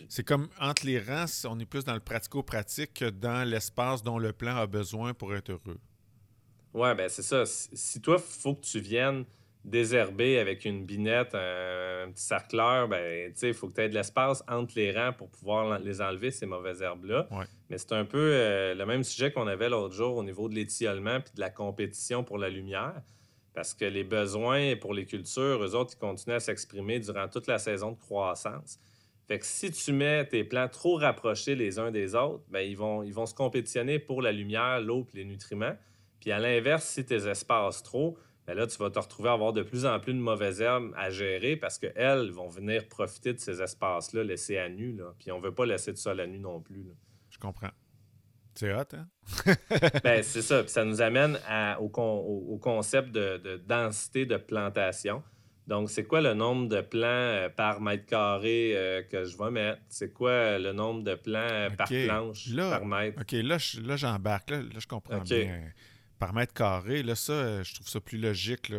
c'est 0.09 0.25
comme 0.25 0.49
entre 0.61 0.87
les 0.87 1.01
rangs, 1.01 1.27
on 1.49 1.59
est 1.59 1.67
plus 1.67 1.85
dans 1.85 1.95
le 1.95 2.01
pratico-pratique 2.01 2.95
que 2.95 3.11
dans 3.11 3.47
l'espace 3.47 4.03
dont 4.03 4.19
le 4.19 4.33
plant 4.33 4.57
a 4.57 4.67
besoin 4.67 5.13
pour 5.13 5.35
être 5.35 5.51
heureux. 5.51 5.79
Ouais, 6.75 6.95
ben 6.95 7.09
c'est 7.09 7.23
ça. 7.23 7.45
Si 7.47 8.01
toi, 8.01 8.17
il 8.19 8.43
faut 8.43 8.55
que 8.55 8.65
tu 8.65 8.81
viennes 8.81 9.25
désherber 9.67 10.39
avec 10.39 10.65
une 10.65 10.85
binette, 10.87 11.35
un, 11.35 12.11
petit 12.13 12.23
sarcleur, 12.23 12.89
ben, 12.89 13.33
il 13.43 13.55
faut 13.55 13.69
que 13.69 13.75
tu 13.75 13.81
aies 13.81 13.89
de 13.89 13.95
l'espace 13.95 14.45
entre 14.49 14.75
les 14.77 14.93
rangs 14.93 15.13
pour 15.13 15.29
pouvoir 15.29 15.81
les 15.81 16.01
enlever, 16.01 16.31
ces 16.31 16.47
mauvaises 16.47 16.83
herbes-là. 16.83 17.29
Mais 17.69 17.79
c'est 17.79 17.93
un 17.93 18.05
peu 18.05 18.31
euh, 18.33 18.75
le 18.75 18.87
même 18.87 19.03
sujet 19.03 19.33
qu'on 19.33 19.49
avait 19.49 19.69
l'autre 19.69 19.95
jour 19.95 20.17
au 20.17 20.23
niveau 20.23 20.49
de 20.49 20.55
l'étiolement 20.55 21.21
puis 21.21 21.35
de 21.35 21.41
la 21.41 21.51
compétition 21.51 22.23
pour 22.23 22.39
la 22.39 22.49
lumière. 22.49 23.03
Parce 23.55 23.75
que 23.75 23.87
les 23.87 24.05
besoins 24.05 24.77
pour 24.77 24.95
les 24.95 25.05
cultures, 25.05 25.65
eux 25.65 25.75
autres, 25.75 25.95
ils 25.95 25.99
continuent 25.99 26.37
à 26.37 26.41
s'exprimer 26.41 27.01
durant 27.01 27.27
toute 27.27 27.49
la 27.49 27.59
saison 27.59 27.93
de 27.93 27.99
croissance. 27.99 28.79
Fait 29.27 29.41
que 29.41 29.47
si 29.47 29.73
tu 29.73 29.93
mets 29.93 30.25
tes 30.27 30.45
plants 30.45 30.69
trop 30.69 30.97
rapprochés 30.97 31.57
les 31.57 31.81
uns 31.81 31.91
des 31.91 32.15
autres, 32.15 32.45
ben, 32.49 32.61
ils, 32.61 32.77
vont, 32.77 33.03
ils 33.03 33.15
vont 33.15 33.27
se 33.27 33.35
compétitionner 33.35 33.99
pour 33.99 34.23
la 34.23 34.31
lumière, 34.31 34.81
l'eau 34.81 35.05
et 35.13 35.17
les 35.17 35.25
nutriments. 35.25 35.75
Puis 36.27 36.33
à 36.33 36.41
l'inverse, 36.41 36.83
si 36.83 37.05
tes 37.05 37.29
espaces 37.29 37.85
trop, 37.85 38.19
bien 38.47 38.57
là, 38.57 38.67
tu 38.67 38.77
vas 38.79 38.91
te 38.91 38.99
retrouver 38.99 39.29
à 39.29 39.35
avoir 39.35 39.53
de 39.53 39.63
plus 39.63 39.87
en 39.87 40.01
plus 40.01 40.13
de 40.13 40.19
mauvaises 40.19 40.61
herbes 40.61 40.93
à 40.97 41.09
gérer 41.09 41.55
parce 41.55 41.79
qu'elles 41.79 42.33
vont 42.33 42.49
venir 42.49 42.89
profiter 42.89 43.33
de 43.33 43.39
ces 43.39 43.63
espaces-là, 43.63 44.25
laissés 44.25 44.59
à 44.59 44.69
nu. 44.69 44.91
Là. 44.97 45.15
Puis 45.21 45.31
on 45.31 45.39
ne 45.39 45.45
veut 45.45 45.55
pas 45.55 45.67
laisser 45.67 45.93
de 45.93 45.99
sol 45.99 46.19
à 46.19 46.27
nu 46.27 46.41
non 46.41 46.61
plus. 46.61 46.85
Je 47.31 47.39
comprends. 47.39 47.71
C'est 48.57 48.75
hot, 48.75 48.83
hein? 48.95 49.07
ben, 50.03 50.21
c'est 50.25 50.43
ça. 50.43 50.65
Puis 50.65 50.73
ça 50.73 50.85
nous 50.85 51.01
amène 51.01 51.39
au, 51.79 52.59
concept 52.61 53.13
de, 53.13 53.63
densité 53.65 54.27
de 54.27 54.37
plantation. 54.37 55.23
Donc, 55.69 55.91
c'est 55.91 56.07
quoi 56.07 56.21
le 56.21 56.35
nombre 56.35 56.69
de 56.69 56.81
plants 56.81 57.07
euh, 57.07 57.49
par 57.49 57.81
mètre 57.81 58.07
carré 58.07 58.73
euh, 58.75 59.03
que 59.05 59.23
je 59.23 59.39
vais 59.39 59.53
mettre? 59.53 59.81
C'est 59.89 60.13
quoi 60.13 60.59
le 60.59 60.73
nombre 60.73 61.05
de 61.05 61.15
plants 61.15 61.69
par 61.79 61.87
planche 61.87 62.53
par 62.57 62.85
mètre? 62.85 63.21
OK, 63.21 63.33
là, 63.33 63.97
j'embarque. 63.97 64.51
Là, 64.51 64.63
je 64.77 64.87
comprends 64.89 65.21
bien. 65.21 65.71
Par 66.19 66.33
mètre 66.33 66.55
carré, 66.55 67.03
là, 67.03 67.15
ça, 67.15 67.63
je 67.63 67.75
trouve 67.75 67.89
ça 67.89 68.01
plus 68.01 68.19
logique 68.19 68.73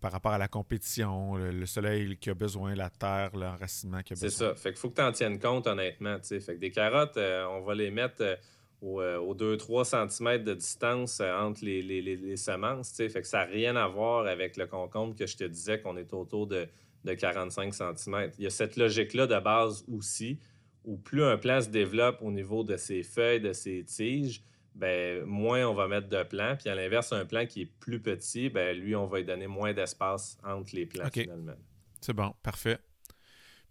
par 0.00 0.12
rapport 0.12 0.32
à 0.32 0.38
la 0.38 0.48
compétition, 0.48 1.36
le, 1.36 1.66
soleil 1.66 2.16
qui 2.18 2.30
a 2.30 2.34
besoin, 2.34 2.74
la 2.74 2.90
terre, 2.90 3.34
l'enracinement 3.34 4.02
qui 4.02 4.12
a 4.12 4.16
besoin. 4.16 4.28
C'est 4.28 4.36
ça. 4.36 4.54
Fait 4.54 4.70
qu'il 4.70 4.78
faut 4.78 4.90
que 4.90 4.96
tu 4.96 5.02
en 5.02 5.12
tiennes 5.12 5.38
compte, 5.38 5.66
honnêtement. 5.66 6.18
Fait 6.22 6.40
que 6.40 6.52
des 6.52 6.70
carottes, 6.70 7.16
on 7.16 7.60
va 7.62 7.74
les 7.74 7.90
mettre 7.90 8.38
aux, 8.80 9.34
2-3 9.34 10.08
cm 10.08 10.44
de 10.44 10.54
distance 10.54 11.20
euh, 11.20 11.34
entre 11.34 11.64
les, 11.64 12.36
semences. 12.36 12.92
Fait 12.92 13.08
que 13.08 13.26
ça 13.26 13.38
n'a 13.38 13.44
rien 13.44 13.76
à 13.76 13.88
voir 13.88 14.26
avec 14.26 14.56
le 14.56 14.66
concombre 14.66 15.14
que 15.16 15.26
je 15.26 15.36
te 15.36 15.44
disais 15.44 15.80
qu'on 15.80 15.96
est 15.96 16.12
autour 16.12 16.46
de, 16.46 16.68
45 17.04 17.72
cm. 17.74 18.30
Il 18.38 18.44
y 18.44 18.46
a 18.46 18.50
cette 18.50 18.76
logique-là 18.76 19.26
de 19.26 19.38
base 19.38 19.84
aussi, 19.90 20.38
où 20.84 20.98
plus 20.98 21.24
un 21.24 21.38
plant 21.38 21.60
se 21.60 21.68
développe 21.68 22.18
au 22.20 22.30
niveau 22.30 22.64
de 22.64 22.76
ses 22.76 23.02
feuilles, 23.02 23.40
de 23.40 23.54
ses 23.54 23.82
tiges, 23.84 24.42
ben, 24.78 25.24
moins 25.24 25.66
on 25.66 25.74
va 25.74 25.88
mettre 25.88 26.08
de 26.08 26.22
plants. 26.22 26.56
Puis 26.56 26.68
à 26.68 26.74
l'inverse, 26.74 27.12
un 27.12 27.26
plant 27.26 27.44
qui 27.46 27.62
est 27.62 27.70
plus 27.80 28.00
petit, 28.00 28.48
ben, 28.48 28.78
lui, 28.78 28.94
on 28.94 29.06
va 29.06 29.18
lui 29.18 29.24
donner 29.24 29.46
moins 29.46 29.72
d'espace 29.72 30.38
entre 30.44 30.74
les 30.74 30.86
plants 30.86 31.08
finalement. 31.12 31.56
C'est 32.00 32.12
bon, 32.12 32.32
parfait. 32.42 32.78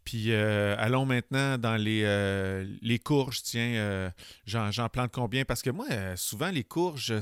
Puis 0.07 0.31
euh, 0.31 0.73
allons 0.77 1.05
maintenant 1.05 1.57
dans 1.57 1.75
les, 1.75 2.03
euh, 2.05 2.65
les 2.81 2.97
courges. 2.97 3.41
Tiens, 3.43 3.73
euh, 3.75 4.09
j'en 4.45 4.87
plante 4.87 5.11
combien? 5.11 5.43
Parce 5.43 5.61
que 5.61 5.69
moi, 5.69 5.85
souvent, 6.15 6.49
les 6.49 6.63
courges, 6.63 7.13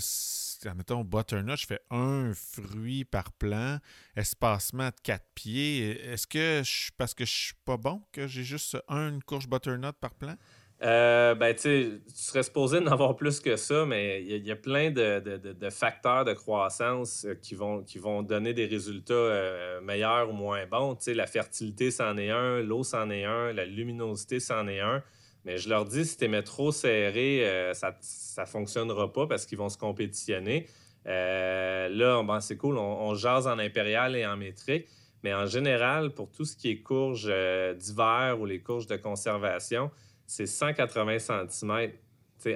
mettons 0.75 1.04
butternut, 1.04 1.58
je 1.58 1.65
fais 1.65 1.80
un 1.89 2.32
fruit 2.36 3.04
par 3.04 3.32
plant, 3.32 3.80
espacement 4.15 4.89
de 4.89 4.96
quatre 5.01 5.25
pieds. 5.34 6.00
Est-ce 6.12 6.27
que 6.27 6.62
je, 6.63 6.92
parce 6.96 7.15
que 7.15 7.25
je 7.25 7.32
suis 7.32 7.56
pas 7.65 7.77
bon 7.77 8.04
que 8.12 8.27
j'ai 8.27 8.44
juste 8.44 8.77
une 8.88 9.24
courge 9.24 9.48
butternut 9.48 9.94
par 10.00 10.13
plant? 10.13 10.36
Euh, 10.84 11.36
ben, 11.36 11.55
tu 11.55 12.01
serais 12.13 12.44
supposé 12.44 12.79
en 12.79 12.88
avoir 12.88 13.15
plus 13.15 13.39
que 13.39 13.55
ça, 13.55 13.86
mais 13.86 14.22
il 14.24 14.46
y, 14.46 14.51
a 14.51 14.58
plein 14.58 14.91
de, 14.91 15.70
facteurs 15.70 16.25
de 16.25 16.34
croissance 16.34 17.25
euh, 17.25 17.34
qui 17.34 17.55
vont, 17.55 17.82
qui 17.82 17.98
vont 17.98 18.22
donner 18.22 18.53
des 18.53 18.65
résultats 18.65 19.13
euh, 19.13 19.79
meilleurs 19.79 20.29
ou 20.29 20.34
moins 20.34 20.65
bons. 20.65 20.98
La 21.08 21.27
fertilité, 21.27 21.91
c'en 21.91 22.17
est 22.17 22.29
un, 22.29 22.62
l'eau, 22.62 22.84
c'en 22.84 23.10
est 23.10 23.24
un, 23.24 23.53
la 23.53 23.65
luminosité, 23.65 24.41
c'en 24.41 24.67
est 24.67 24.82
un. 24.82 25.01
Mais 25.46 25.58
je 25.58 25.70
leur 25.70 25.86
dis, 25.86 26.05
si 26.05 26.17
tu 26.17 26.27
mets 26.27 26.44
trop 26.44 26.72
serré, 26.72 27.72
ça 27.74 27.96
ne 28.39 28.46
fonctionnera 28.46 29.13
pas 29.13 29.27
parce 29.27 29.46
qu'ils 29.46 29.60
vont 29.60 29.70
se 29.70 29.77
compétitionner. 29.77 30.67
là, 31.05 32.24
ben, 32.24 32.39
c'est 32.41 32.58
cool, 32.58 32.77
on, 32.77 33.10
on, 33.10 33.13
jase 33.13 33.48
en 33.48 33.60
impérial 33.60 34.15
et 34.15 34.25
en 34.25 34.36
métrique. 34.38 34.88
Mais 35.24 35.34
en 35.34 35.46
général, 35.46 36.13
pour 36.13 36.32
tout 36.32 36.46
ce 36.46 36.58
qui 36.58 36.70
est 36.72 36.82
courges 36.82 37.32
d'hiver 37.77 38.38
ou 38.39 38.46
les 38.46 38.60
courges 38.60 38.88
de 38.88 38.96
conservation, 38.96 39.91
c'est 40.25 40.46
180 40.46 41.20
cm 41.20 41.91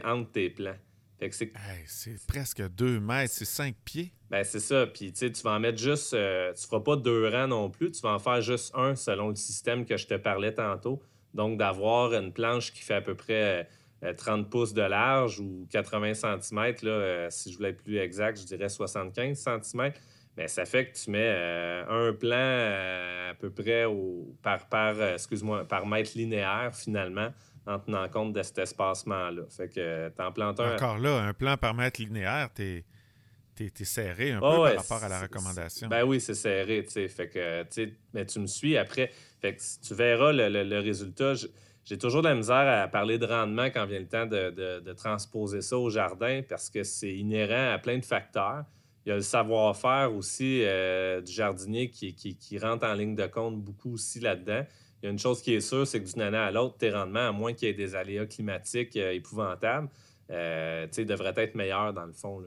entre 0.04 0.32
tes 0.32 0.50
plants. 0.50 0.78
c'est 1.86 2.28
presque 2.28 2.62
2 2.62 3.00
mètres, 3.00 3.34
c'est 3.34 3.46
5 3.46 3.76
pieds. 3.84 4.14
Ben, 4.30 4.44
c'est 4.44 4.60
ça. 4.60 4.86
Puis 4.88 5.12
tu 5.12 5.30
vas 5.44 5.52
en 5.52 5.60
mettre 5.60 5.80
juste. 5.80 6.14
Euh, 6.14 6.54
tu 6.54 6.68
feras 6.68 6.82
pas 6.82 6.96
deux 6.96 7.28
rangs 7.28 7.48
non 7.48 7.70
plus. 7.70 7.92
Tu 7.92 8.02
vas 8.02 8.14
en 8.14 8.20
faire 8.20 8.42
juste 8.42 8.72
un 8.76 8.96
selon 8.96 9.30
le 9.30 9.36
système 9.36 9.86
que 9.86 9.98
je 9.98 10.08
te 10.08 10.14
parlais 10.16 10.54
tantôt. 10.54 11.02
Donc, 11.34 11.58
d'avoir 11.58 12.14
une 12.14 12.32
planche 12.32 12.72
qui 12.72 12.82
fait 12.82 12.96
à 12.96 13.02
peu 13.02 13.16
près 13.16 13.68
30 14.18 14.40
euh, 14.40 14.50
pouces 14.50 14.74
de 14.74 14.82
large 14.82 15.40
ou 15.40 15.68
80 15.72 16.14
cm, 16.14 16.76
là, 16.84 16.92
euh, 16.92 17.28
si 17.30 17.52
je 17.52 17.58
voulais 17.58 17.70
être 17.70 17.84
plus 17.84 17.98
exact, 17.98 18.40
je 18.40 18.46
dirais 18.46 18.70
75 18.70 19.38
cm. 19.38 19.92
Mais 20.40 20.48
ça 20.48 20.64
fait 20.64 20.86
que 20.86 20.98
tu 20.98 21.12
mets 21.12 21.36
un 21.90 22.14
plan 22.14 22.38
à 23.30 23.34
peu 23.38 23.50
près 23.50 23.84
au, 23.84 24.34
par, 24.42 24.70
par, 24.70 25.02
excuse-moi, 25.02 25.68
par 25.68 25.86
mètre 25.86 26.12
linéaire 26.16 26.72
finalement 26.74 27.28
en 27.68 27.78
tenant 27.78 28.08
compte 28.08 28.32
de 28.32 28.42
cet 28.42 28.60
espacement-là. 28.60 29.42
Fait 29.50 29.68
que 29.68 30.08
t'en 30.16 30.32
plantes 30.32 30.62
un. 30.62 30.76
Encore 30.76 30.98
là, 30.98 31.24
un 31.24 31.34
plan 31.34 31.58
par 31.58 31.74
mètre 31.74 32.02
linéaire, 32.02 32.48
t'es 32.56 32.86
es, 33.60 33.84
serré 33.84 34.32
un 34.32 34.40
peu 34.40 34.46
par 34.46 34.76
rapport 34.78 35.04
à 35.04 35.10
la 35.10 35.20
recommandation. 35.24 35.90
Ben 35.90 36.06
oui, 36.06 36.22
c'est 36.22 36.36
serré, 36.36 36.86
tu 36.86 36.92
sais. 36.92 37.10
Fait 37.10 37.28
que, 37.28 37.64
tu 37.64 37.94
mais 38.14 38.26
tu 38.26 38.40
me 38.40 38.48
suis 38.48 38.78
après. 38.78 39.12
Fait 39.42 39.54
que 39.54 39.62
tu 39.86 39.94
verras 39.94 40.32
le, 40.32 40.80
résultat. 40.80 41.34
J'ai 41.84 41.98
toujours 41.98 42.22
de 42.22 42.30
la 42.30 42.36
misère 42.36 42.56
à 42.84 42.88
parler 42.88 43.18
de 43.18 43.26
rendement 43.26 43.66
quand 43.66 43.86
vient 43.86 44.00
le 44.00 44.08
temps 44.08 44.26
de, 44.26 44.94
transposer 44.94 45.60
ça 45.60 45.78
au 45.78 45.90
jardin 45.90 46.44
parce 46.48 46.70
que 46.70 46.84
c'est 46.84 47.14
inhérent 47.14 47.74
à 47.74 47.78
plein 47.78 47.98
de 47.98 48.06
facteurs. 48.06 48.64
Il 49.06 49.10
y 49.10 49.12
a 49.12 49.16
le 49.16 49.22
savoir-faire 49.22 50.14
aussi 50.14 50.62
euh, 50.64 51.22
du 51.22 51.32
jardinier 51.32 51.90
qui, 51.90 52.14
qui, 52.14 52.60
rentre 52.60 52.86
en 52.86 52.94
ligne 52.94 53.16
de 53.16 53.28
compte 53.28 53.62
beaucoup 53.62 53.94
aussi 53.94 54.20
là-dedans. 54.20 54.66
Il 55.02 55.06
y 55.06 55.08
a 55.08 55.12
une 55.12 55.20
chose 55.20 55.42
qui 55.42 55.54
est 55.54 55.62
sûre, 55.62 55.88
c'est 55.88 56.04
que 56.04 56.12
d'une 56.12 56.22
année 56.22 56.38
à 56.38 56.52
l'autre, 56.52 56.78
tes 56.78 56.92
rendements, 56.92 57.30
à 57.30 57.32
moins 57.32 57.54
qu'il 57.54 57.70
y 57.70 57.72
ait 57.72 57.74
des 57.74 57.96
aléas 57.96 58.26
climatiques 58.26 58.98
euh, 58.98 59.14
épouvantables, 59.14 59.90
euh, 60.32 60.88
devraient 60.98 61.34
être 61.38 61.56
meilleurs 61.56 61.94
dans 61.94 62.06
le 62.06 62.12
fond. 62.12 62.44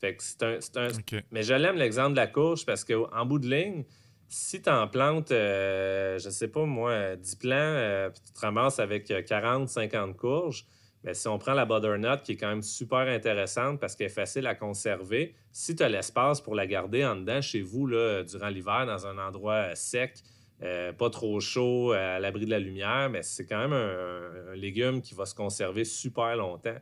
Fait 0.00 0.14
que 0.14 0.22
c'est 0.22 0.76
un. 0.76 0.88
Mais 1.30 1.42
je 1.42 1.54
l'aime 1.54 1.76
l'exemple 1.76 2.10
de 2.10 2.16
la 2.16 2.26
courge 2.26 2.66
parce 2.66 2.84
qu'en 2.84 3.24
bout 3.24 3.38
de 3.38 3.48
ligne, 3.48 3.84
si 4.28 4.60
tu 4.60 4.68
en 4.68 4.86
plantes, 4.86 5.30
je 5.30 6.28
sais 6.30 6.48
pas 6.48 6.64
moi, 6.66 7.16
10 7.16 7.36
plants, 7.36 8.08
puis 8.12 8.22
tu 8.26 8.32
te 8.32 8.40
ramasses 8.40 8.78
avec 8.78 9.12
40, 9.26 9.68
50 9.68 10.16
courges, 10.16 10.66
mais 11.04 11.10
ben, 11.10 11.14
si 11.14 11.28
on 11.28 11.38
prend 11.38 11.52
la 11.52 11.66
butternut, 11.66 12.22
qui 12.22 12.32
est 12.32 12.36
quand 12.36 12.48
même 12.48 12.62
super 12.62 13.00
intéressante 13.00 13.78
parce 13.78 13.94
qu'elle 13.94 14.06
est 14.06 14.10
facile 14.10 14.46
à 14.46 14.54
conserver, 14.54 15.34
si 15.52 15.76
tu 15.76 15.82
as 15.82 15.88
l'espace 15.90 16.40
pour 16.40 16.54
la 16.54 16.66
garder 16.66 17.04
en 17.04 17.16
dedans 17.16 17.42
chez 17.42 17.60
vous 17.60 17.86
là, 17.86 18.22
durant 18.22 18.48
l'hiver 18.48 18.86
dans 18.86 19.06
un 19.06 19.18
endroit 19.18 19.74
sec, 19.74 20.14
euh, 20.62 20.94
pas 20.94 21.10
trop 21.10 21.40
chaud, 21.40 21.92
à 21.92 22.18
l'abri 22.18 22.46
de 22.46 22.50
la 22.50 22.58
lumière, 22.58 23.10
mais 23.10 23.22
c'est 23.22 23.44
quand 23.44 23.58
même 23.58 23.74
un, 23.74 24.54
légume 24.54 25.02
qui 25.02 25.14
va 25.14 25.26
se 25.26 25.34
conserver 25.34 25.84
super 25.84 26.36
longtemps. 26.36 26.78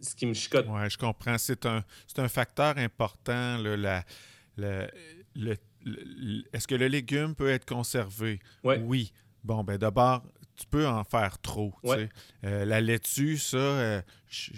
Ce 0.00 0.16
qui 0.16 0.26
me 0.26 0.34
chicote. 0.34 0.66
Oui, 0.68 0.90
je 0.90 0.98
comprends. 0.98 1.38
C'est 1.38 1.66
un, 1.66 1.84
un 2.16 2.28
facteur 2.28 2.78
important. 2.78 3.58
la, 3.58 4.02
Est-ce 6.52 6.66
que 6.66 6.74
le 6.74 6.88
légume 6.88 7.36
peut 7.36 7.50
être 7.50 7.66
conservé? 7.66 8.40
Oui. 8.64 9.12
Bon, 9.44 9.62
ben 9.62 9.78
d'abord, 9.78 10.24
tu 10.56 10.66
peux 10.66 10.86
en 10.86 11.04
faire 11.04 11.38
trop. 11.38 11.72
Euh, 11.84 12.64
la 12.64 12.80
laitue, 12.80 13.36
ça, 13.36 13.56
euh, 13.56 14.02
je, 14.28 14.52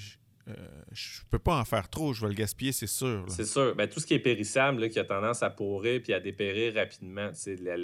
je 0.93 1.21
peux 1.31 1.38
pas 1.38 1.57
en 1.57 1.64
faire 1.64 1.88
trop, 1.88 2.12
je 2.12 2.23
vais 2.23 2.28
le 2.28 2.35
gaspiller, 2.35 2.73
c'est 2.73 2.87
sûr. 2.87 3.25
C'est 3.28 3.45
sûr. 3.45 3.75
Ben, 3.75 3.88
tout 3.88 4.00
ce 4.00 4.07
qui 4.07 4.14
est 4.14 4.19
périssable, 4.19 4.88
qui 4.88 4.99
a 4.99 5.05
tendance 5.05 5.43
à 5.43 5.50
pourrir 5.50 6.00
puis 6.02 6.12
à 6.12 6.21
dépérir 6.21 6.75
rapidement, 6.75 7.31
la, 7.61 7.76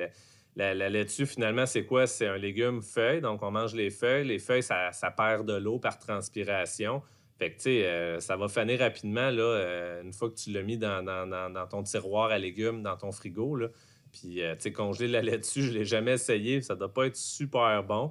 la, 0.57 0.75
la, 0.75 0.89
laitue, 0.89 1.27
finalement, 1.27 1.67
c'est 1.67 1.85
quoi? 1.85 2.07
C'est 2.07 2.27
un 2.27 2.37
légume 2.37 2.83
feuille, 2.83 3.21
donc 3.21 3.43
on 3.43 3.51
mange 3.51 3.75
les 3.75 3.91
feuilles. 3.91 4.27
Les 4.27 4.39
feuilles, 4.39 4.63
ça, 4.63 4.91
perd 5.17 5.47
de 5.47 5.55
l'eau 5.55 5.79
par 5.79 5.99
transpiration. 5.99 7.03
Fait 7.39 7.51
que, 7.51 7.57
tu 7.57 7.63
sais, 7.63 7.87
euh, 7.87 8.21
ça 8.21 8.37
va 8.37 8.47
faner 8.47 8.77
rapidement, 8.77 9.31
là, 9.31 9.43
euh, 9.43 10.03
une 10.03 10.13
fois 10.13 10.31
que 10.31 10.37
tu 10.37 10.51
l'as 10.53 10.63
mis 10.63 10.79
dans, 10.79 11.05
ton 11.69 11.83
tiroir 11.83 12.31
à 12.31 12.39
légumes, 12.39 12.83
dans 12.83 12.97
ton 12.97 13.11
frigo, 13.11 13.57
là. 13.57 13.69
Puis, 14.15 14.43
euh, 14.43 14.55
tu 14.55 14.63
sais, 14.63 14.73
congeler 14.73 15.09
la 15.09 15.21
laitue, 15.21 15.63
je 15.63 15.73
ne 15.73 15.79
l'ai 15.79 15.85
jamais 15.85 16.13
essayé. 16.13 16.63
Ça 16.63 16.75
doit 16.75 16.93
pas 16.93 17.07
être 17.07 17.17
super 17.17 17.83
bon. 17.85 18.11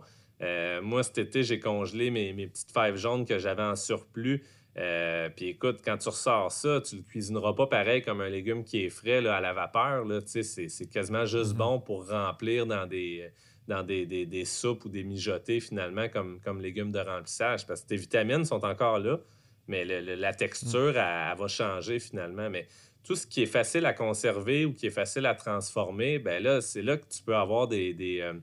moi, 0.81 1.01
cet 1.03 1.17
été, 1.17 1.43
j'ai 1.43 1.59
congelé 1.59 2.11
mes, 2.11 2.33
mes 2.33 2.47
petites 2.47 2.71
fèves 2.71 2.97
jaunes 2.97 3.25
que 3.25 3.39
j'avais 3.39 3.63
en 3.63 3.75
surplus. 3.75 4.43
Euh, 4.77 5.29
puis 5.29 5.49
écoute, 5.49 5.81
quand 5.85 5.97
tu 5.97 6.09
ressors 6.09 6.51
ça, 6.51 6.81
tu 6.81 6.97
le 6.97 7.01
cuisineras 7.03 7.53
pas 7.53 7.67
pareil 7.67 8.01
comme 8.01 8.21
un 8.21 8.29
légume 8.29 8.63
qui 8.63 8.85
est 8.85 8.89
frais 8.89 9.25
à 9.27 9.39
la 9.39 9.53
vapeur. 9.53 10.05
C'est 10.25 10.89
quasiment 10.89 11.25
juste 11.25 11.53
mm-hmm. 11.53 11.57
bon 11.57 11.79
pour 11.79 12.09
remplir 12.09 12.65
dans 12.65 12.87
des 12.87 13.29
dans 13.67 13.81
des, 13.81 14.43
soupes 14.45 14.83
ou 14.83 14.89
des 14.89 15.05
mijotés 15.05 15.61
finalement 15.61 16.09
comme, 16.09 16.41
comme 16.41 16.59
légumes 16.59 16.91
de 16.91 16.99
remplissage 16.99 17.65
parce 17.65 17.83
que 17.83 17.87
tes 17.87 17.95
vitamines 17.95 18.43
sont 18.43 18.65
encore 18.65 18.99
là, 18.99 19.21
mais 19.67 19.85
la 19.85 20.33
texture, 20.33 20.91
mm. 20.93 20.97
elle, 20.97 21.37
va 21.37 21.47
changer 21.47 21.99
finalement. 21.99 22.49
Mais 22.49 22.67
tout 23.03 23.15
ce 23.15 23.27
qui 23.27 23.43
est 23.43 23.47
facile 23.47 23.85
à 23.85 23.93
conserver 23.93 24.65
ou 24.65 24.73
qui 24.73 24.87
est 24.87 24.91
facile 24.91 25.25
à 25.25 25.35
transformer, 25.35 26.19
ben 26.19 26.41
là, 26.41 26.61
c'est 26.61 26.81
là 26.81 26.97
que 26.97 27.05
tu 27.05 27.21
peux 27.21 27.35
avoir 27.35 27.67
des, 27.67 27.93
des, 27.93 28.21
euh, 28.21 28.33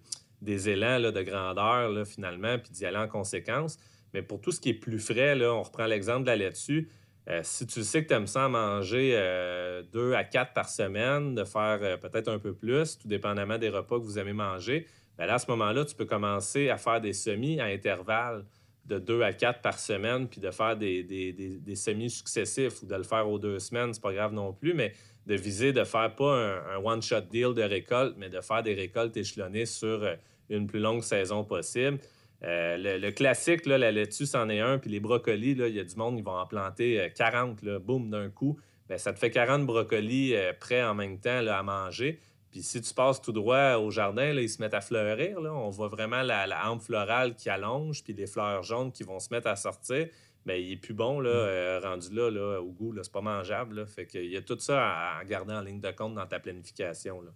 élans 0.47 1.01
de 1.01 1.23
grandeur 1.23 1.89
là, 1.89 2.05
finalement, 2.05 2.59
puis 2.59 2.71
d'y 2.71 2.85
aller 2.85 2.99
en 2.99 3.09
conséquence. 3.09 3.79
Mais 4.13 4.23
pour 4.23 4.41
tout 4.41 4.53
ce 4.53 4.61
qui 4.61 4.71
est 4.71 4.75
plus 4.75 4.99
frais, 4.99 5.35
là, 5.35 5.55
on 5.55 5.63
reprend 5.63 5.87
l'exemple 5.87 6.23
de 6.23 6.27
la 6.27 6.37
laitue. 6.37 6.89
Euh, 7.29 7.41
si 7.43 7.67
tu 7.67 7.83
sais 7.85 8.03
que 8.03 8.09
tu 8.09 8.15
aimes 8.15 8.27
ça 8.27 8.49
manger 8.49 9.13
euh, 9.15 9.83
deux 9.83 10.15
à 10.15 10.25
quatre 10.25 10.53
par 10.53 10.69
semaine, 10.69 11.35
de 11.35 11.45
faire 11.45 12.01
peut-être 12.01 12.29
un 12.29 12.39
peu 12.39 12.53
plus, 12.53 12.99
tout 12.99 13.09
dépendamment 13.09 13.57
des 13.57 13.69
repas 13.69 13.99
que 13.99 14.05
vous 14.05 14.19
aimez 14.19 14.33
manger, 14.33 14.87
bien 15.17 15.27
là, 15.27 15.35
à 15.35 15.39
ce 15.39 15.51
moment-là, 15.51 15.85
tu 15.85 15.95
peux 15.95 16.07
commencer 16.07 16.71
à 16.71 16.77
faire 16.77 17.01
des 17.01 17.13
semis 17.13 17.61
à 17.61 17.67
intervalles 17.67 18.45
de 18.91 18.99
deux 18.99 19.23
à 19.23 19.33
quatre 19.33 19.63
par 19.63 19.79
semaine, 19.79 20.29
puis 20.29 20.41
de 20.41 20.51
faire 20.51 20.77
des, 20.77 21.63
semis 21.75 22.11
successifs 22.11 22.83
ou 22.83 22.87
de 22.87 22.95
le 22.95 23.05
faire 23.05 23.29
aux 23.29 23.39
deux 23.39 23.59
semaines, 23.59 23.95
c'est 23.95 24.03
pas 24.03 24.13
grave 24.13 24.33
non 24.33 24.53
plus, 24.53 24.75
mais 24.75 24.93
de 25.27 25.35
viser 25.35 25.73
de 25.73 25.85
faire 25.85 26.15
pas 26.15 26.59
un, 26.75 26.79
one-shot 26.85 27.23
deal 27.31 27.55
de 27.55 27.63
récolte, 27.63 28.17
mais 28.19 28.29
de 28.29 28.41
faire 28.41 28.63
des 28.63 28.75
récoltes 28.75 29.17
échelonnées 29.17 29.67
sur 29.67 30.07
une 30.49 30.67
plus 30.67 30.81
longue 30.81 31.03
saison 31.03 31.45
possible. 31.45 31.99
Euh, 32.43 32.99
le, 32.99 33.11
classique, 33.11 33.67
là, 33.67 33.79
la 33.79 33.93
laitue, 33.93 34.27
c'en 34.27 34.49
est 34.49 34.61
un, 34.61 34.79
puis 34.79 34.91
les 34.91 35.01
brocolis, 35.01 35.53
il 35.53 35.75
y 35.75 35.81
a 35.81 35.85
du 35.85 35.97
monde, 35.97 36.19
ils 36.19 36.25
vont 36.25 36.37
en 36.37 36.47
planter 36.47 37.11
40, 37.15 37.63
euh, 37.65 37.79
boum, 37.79 38.11
d'un 38.11 38.31
coup. 38.31 38.59
Bien, 38.89 38.97
ça 38.99 39.13
te 39.13 39.19
fait 39.19 39.31
40 39.31 39.67
brocolis 39.67 40.35
euh, 40.35 40.53
prêts 40.59 40.83
en 40.83 40.95
même 40.95 41.19
temps 41.19 41.47
à 41.47 41.63
manger. 41.63 42.19
Puis 42.51 42.63
si 42.63 42.81
tu 42.81 42.93
passes 42.95 43.21
tout 43.23 43.33
droit 43.33 43.75
au 43.77 43.91
jardin, 43.91 44.33
là, 44.33 44.41
ils 44.43 44.49
se 44.49 44.61
mettent 44.61 44.75
à 44.75 44.81
fleurir. 44.81 45.41
Là. 45.41 45.53
On 45.55 45.71
voit 45.71 45.89
vraiment 45.89 46.23
la, 46.23 46.47
la 46.47 46.71
hampe 46.71 46.83
florale 46.83 47.35
qui 47.37 47.49
allonge, 47.49 48.03
puis 48.03 48.13
les 48.13 48.27
fleurs 48.27 48.63
jaunes 48.65 48.91
qui 48.93 49.05
vont 49.05 49.21
se 49.21 49.29
mettre 49.31 49.47
à 49.47 49.57
sortir. 49.57 50.09
Bien, 50.47 50.57
il 50.57 50.73
est 50.73 50.77
plus 50.77 50.95
bon, 50.95 51.21
là, 51.21 51.31
Mm. 51.31 51.33
euh, 51.35 51.81
rendu 51.81 52.15
là, 52.15 52.31
là, 52.31 52.61
au 52.61 52.73
goût. 52.73 52.95
C'est 53.03 53.13
pas 53.13 53.21
mangeable. 53.21 53.77
Là. 53.81 53.87
Fait 53.87 54.07
qu'il 54.07 54.25
y 54.27 54.37
a 54.37 54.43
tout 54.43 54.59
ça 54.59 54.83
à, 54.83 55.19
à 55.19 55.25
garder 55.25 55.53
en 55.55 55.61
ligne 55.61 55.81
de 55.81 55.91
compte 55.91 56.15
dans 56.15 56.27
ta 56.27 56.41
planification. 56.41 57.21
Là. 57.21 57.31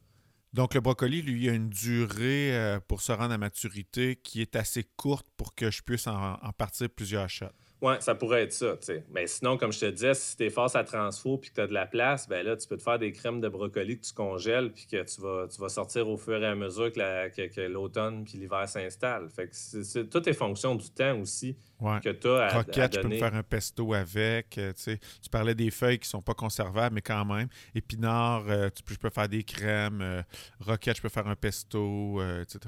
Donc, 0.52 0.74
le 0.74 0.80
brocoli, 0.80 1.20
lui, 1.22 1.44
il 1.44 1.48
a 1.50 1.52
une 1.52 1.68
durée 1.68 2.56
euh, 2.56 2.80
pour 2.80 3.00
se 3.02 3.12
rendre 3.12 3.32
à 3.34 3.38
maturité 3.38 4.16
qui 4.16 4.40
est 4.40 4.56
assez 4.56 4.84
courte 4.96 5.26
pour 5.36 5.54
que 5.54 5.70
je 5.70 5.82
puisse 5.82 6.06
en, 6.06 6.34
en 6.34 6.52
partir 6.52 6.88
plusieurs 6.90 7.28
shots. 7.28 7.46
Ouais, 7.84 8.00
ça 8.00 8.14
pourrait 8.14 8.44
être 8.44 8.52
ça, 8.52 8.76
tu 8.78 8.86
sais. 8.86 9.04
Mais 9.12 9.26
sinon, 9.26 9.58
comme 9.58 9.70
je 9.70 9.80
te 9.80 9.84
disais, 9.90 10.14
si 10.14 10.38
tu 10.38 10.44
es 10.44 10.48
face 10.50 10.74
à 10.74 10.84
transfo 10.84 11.36
puis 11.36 11.50
que 11.50 11.56
tu 11.56 11.60
as 11.60 11.66
de 11.66 11.74
la 11.74 11.84
place, 11.84 12.26
ben 12.26 12.42
là, 12.46 12.56
tu 12.56 12.66
peux 12.66 12.78
te 12.78 12.82
faire 12.82 12.98
des 12.98 13.12
crèmes 13.12 13.42
de 13.42 13.48
brocoli 13.48 13.98
que 14.00 14.06
tu 14.06 14.14
congèles 14.14 14.72
puis 14.72 14.86
que 14.90 15.02
tu 15.02 15.20
vas, 15.20 15.46
tu 15.48 15.60
vas 15.60 15.68
sortir 15.68 16.08
au 16.08 16.16
fur 16.16 16.42
et 16.42 16.46
à 16.46 16.54
mesure 16.54 16.90
que, 16.90 16.98
la- 16.98 17.28
que- 17.28 17.46
que 17.54 17.60
l'automne 17.60 18.24
puis 18.24 18.38
l'hiver 18.38 18.66
s'installent. 18.68 19.28
Fait 19.28 19.48
que 19.48 19.54
c'est, 19.54 20.08
tout 20.08 20.26
est 20.26 20.32
fonction 20.32 20.74
du 20.76 20.88
temps 20.90 21.18
aussi 21.20 21.56
Ouais. 21.80 22.00
que 22.02 22.08
tu 22.08 22.26
as 22.28 22.36
à, 22.38 22.46
à 22.46 22.48
Croquette, 22.62 22.94
je 22.94 23.00
peux 23.00 23.06
me 23.08 23.10
donner. 23.10 23.18
faire 23.18 23.34
un 23.34 23.42
pesto 23.42 23.92
avec. 23.92 24.56
euh, 24.56 24.72
tu 24.72 24.80
sais. 24.82 25.00
tu 25.22 25.28
parlais 25.28 25.54
des 25.54 25.70
feuilles 25.70 25.98
qui 25.98 26.08
sont 26.08 26.22
pas 26.22 26.32
conservables, 26.34 26.94
mais 26.94 27.02
quand 27.02 27.26
même. 27.26 27.48
Épinards, 27.74 28.44
euh, 28.48 28.70
tu 28.74 28.82
peux, 28.82 28.94
je 28.94 28.98
peux 28.98 29.10
faire 29.10 29.28
des 29.28 29.42
crèmes. 29.44 30.00
euh, 30.00 30.22
roquette, 30.60 30.96
je 30.96 31.02
peux 31.02 31.10
faire 31.10 31.26
un 31.28 31.36
pesto, 31.36 32.18
euh, 32.20 32.40
etc. 32.42 32.60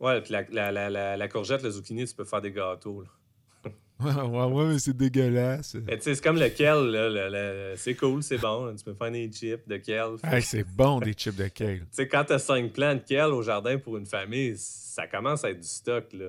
Ouais, 0.00 0.20
puis 0.22 0.32
la, 0.32 0.42
la, 0.50 0.72
la, 0.72 0.90
la, 0.90 1.16
la 1.16 1.28
courgette, 1.28 1.62
le 1.62 1.70
zucchini, 1.70 2.04
tu 2.04 2.14
peux 2.16 2.24
faire 2.24 2.40
des 2.40 2.50
gâteaux. 2.50 3.02
là. 3.02 3.08
ouais, 4.28 4.52
ouais, 4.52 4.64
mais 4.66 4.78
c'est 4.78 4.96
dégueulasse. 4.96 5.74
Mais 5.86 5.96
tu 5.98 6.02
sais, 6.04 6.14
c'est 6.14 6.22
comme 6.22 6.38
le 6.38 6.48
kale, 6.48 6.86
là, 6.90 7.08
le- 7.08 7.28
le- 7.30 7.74
c'est 7.76 7.94
cool, 7.94 8.22
c'est 8.22 8.38
bon. 8.38 8.74
Tu 8.76 8.84
peux 8.84 8.94
faire 8.94 9.10
des 9.10 9.30
chips 9.30 9.66
de 9.68 9.76
kale. 9.78 10.16
Hey, 10.24 10.42
c'est 10.42 10.64
bon, 10.64 11.00
des 11.00 11.12
chips 11.12 11.36
de 11.36 11.48
kale. 11.48 11.80
Tu 11.80 11.86
sais, 11.92 12.08
quand 12.08 12.24
tu 12.24 12.32
as 12.34 12.38
cinq 12.38 12.72
plants 12.72 12.94
de 12.94 13.00
kale 13.00 13.32
au 13.32 13.42
jardin 13.42 13.78
pour 13.78 13.96
une 13.96 14.06
famille, 14.06 14.54
ça 14.56 15.06
commence 15.06 15.44
à 15.44 15.50
être 15.50 15.60
du 15.60 15.68
stock, 15.68 16.12
là. 16.12 16.26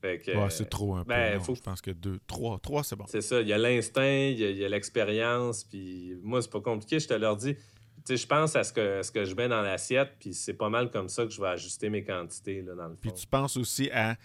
Fait 0.00 0.18
que, 0.18 0.36
Ouais, 0.36 0.50
c'est 0.50 0.68
trop 0.68 0.96
un 0.96 1.04
peu. 1.04 1.10
ben, 1.10 1.36
non, 1.38 1.44
faut- 1.44 1.54
Je 1.54 1.60
pense 1.62 1.80
que 1.80 1.92
deux, 1.92 2.18
trois, 2.26 2.58
trois, 2.58 2.82
c'est 2.82 2.96
bon. 2.96 3.04
C'est 3.06 3.20
ça, 3.20 3.40
il 3.40 3.46
y 3.46 3.52
a 3.52 3.58
l'instinct, 3.58 4.02
il 4.04 4.38
y 4.40 4.44
a- 4.44 4.50
il 4.50 4.58
y 4.58 4.64
a 4.64 4.68
l'expérience, 4.68 5.62
puis 5.62 6.16
moi, 6.22 6.42
c'est 6.42 6.50
pas 6.50 6.60
compliqué, 6.60 6.98
je 6.98 7.06
te 7.06 7.14
leur 7.14 7.36
dis. 7.36 7.54
Tu 7.54 7.60
sais, 8.04 8.16
je 8.16 8.26
pense 8.26 8.56
à 8.56 8.64
ce 8.64 8.72
que, 8.72 9.00
ce 9.04 9.12
que 9.12 9.24
je 9.24 9.32
mets 9.36 9.46
dans 9.48 9.62
l'assiette, 9.62 10.14
puis 10.18 10.34
c'est 10.34 10.54
pas 10.54 10.68
mal 10.68 10.90
comme 10.90 11.08
ça 11.08 11.24
que 11.24 11.30
je 11.30 11.40
vais 11.40 11.46
ajuster 11.46 11.88
mes 11.88 12.02
quantités, 12.02 12.62
là, 12.62 12.74
dans 12.74 12.88
le 12.88 12.94
fond. 12.94 12.98
Puis 13.00 13.12
tu 13.12 13.26
penses 13.28 13.56
aussi 13.56 13.90
à 13.92 14.16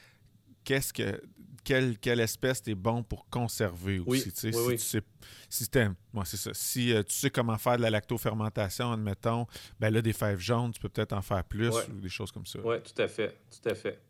qu'est-ce 0.64 0.92
que 0.92 1.22
quelle, 1.68 1.98
quelle 1.98 2.22
espèce 2.22 2.62
t'es 2.64 2.76
bon 2.76 3.04
pour 3.04 3.28
conserver 3.30 4.00
Oui, 4.00 4.20
aussi. 4.20 4.30
oui, 4.30 4.52
si 4.54 4.58
oui. 4.68 4.76
tu 4.78 4.82
sais, 4.84 5.02
si 5.50 6.38
ça. 6.38 6.50
Si 6.54 6.94
euh, 6.94 7.04
tu 7.04 7.14
sais 7.14 7.30
comment 7.30 7.58
faire 7.58 7.76
de 7.76 7.82
la 7.82 7.90
lactofermentation, 7.90 8.94
admettons, 8.94 9.46
ben 9.78 9.94
là, 9.94 10.02
des 10.02 10.14
fèves 10.14 10.40
jaunes, 10.40 10.72
tu 10.72 10.80
peux 10.80 10.88
peut-être 10.88 11.12
en 11.12 11.22
faire 11.22 11.44
plus 11.44 11.68
Ouais. 11.68 11.84
ou 11.94 12.00
des 12.00 12.08
choses 12.08 12.32
comme 12.32 12.46
ça. 12.46 12.60
Oui, 12.64 12.78
tout 12.82 13.02
à 13.02 13.10
fait, 13.10 13.38
tout 13.52 13.70
à 13.70 13.76
fait. 13.76 14.02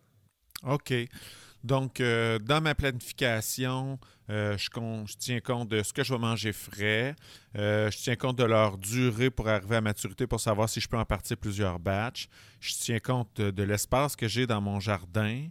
OK. 0.68 0.94
Donc, 1.64 2.00
euh, 2.00 2.38
dans 2.38 2.62
ma 2.62 2.76
planification, 2.76 4.00
euh, 4.30 4.56
je, 4.58 4.70
tiens 5.18 5.40
compte 5.40 5.70
de 5.70 5.82
ce 5.82 5.92
que 5.94 6.04
je 6.04 6.14
vais 6.14 6.20
manger 6.20 6.54
frais. 6.54 7.16
Euh, 7.56 7.90
je 7.90 7.98
tiens 7.98 8.16
compte 8.16 8.38
de 8.38 8.44
leur 8.44 8.78
durée 8.78 9.32
pour 9.32 9.50
arriver 9.50 9.78
à 9.78 9.82
maturité 9.82 10.28
pour 10.28 10.40
savoir 10.40 10.70
si 10.70 10.80
je 10.80 10.88
peux 10.88 10.98
en 10.98 11.06
partir 11.06 11.38
plusieurs 11.38 11.80
batchs. 11.80 12.28
Je 12.60 12.74
tiens 12.76 13.00
compte 13.00 13.30
de, 13.38 13.50
de 13.50 13.64
l'espace 13.64 14.16
que 14.16 14.28
j'ai 14.28 14.46
dans 14.46 14.62
mon 14.62 14.80
jardin. 14.80 15.48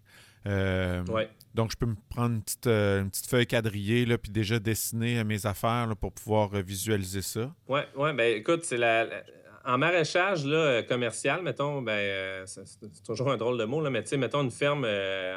Euh, 0.47 1.03
Ouais. 1.09 1.29
Donc, 1.55 1.71
je 1.73 1.77
peux 1.77 1.87
me 1.87 1.97
prendre 2.11 2.35
une 2.35 2.43
petite, 2.43 2.67
euh, 2.67 3.01
une 3.03 3.11
petite 3.11 3.27
feuille 3.29 3.47
quadrillée 3.47 4.05
là, 4.05 4.19
puis 4.19 4.31
déjà 4.31 4.59
dessiner 4.59 5.19
euh, 5.21 5.25
mes 5.25 5.47
affaires 5.47 5.87
là, 5.87 5.95
pour 5.95 6.13
pouvoir 6.13 6.51
visualiser 6.51 7.23
ça. 7.23 7.51
Oui, 7.69 7.81
ouais, 7.97 8.13
ben 8.13 8.37
écoute, 8.37 8.65
c'est 8.65 8.77
la, 8.77 9.05
la- 9.05 9.23
En 9.65 9.79
maraîchage 9.79 10.45
là, 10.45 10.83
commercial, 10.83 11.43
mettons, 11.43 11.81
ben, 11.83 11.93
euh, 11.93 12.45
c'est 12.47 13.03
toujours 13.05 13.31
un 13.33 13.37
drôle 13.39 13.59
de 13.59 13.65
mot, 13.65 13.81
là, 13.81 13.89
mais 13.91 14.03
tu 14.03 14.11
sais, 14.11 14.17
mettons 14.19 14.43
une 14.43 14.51
ferme 14.51 14.85
euh, 14.87 15.35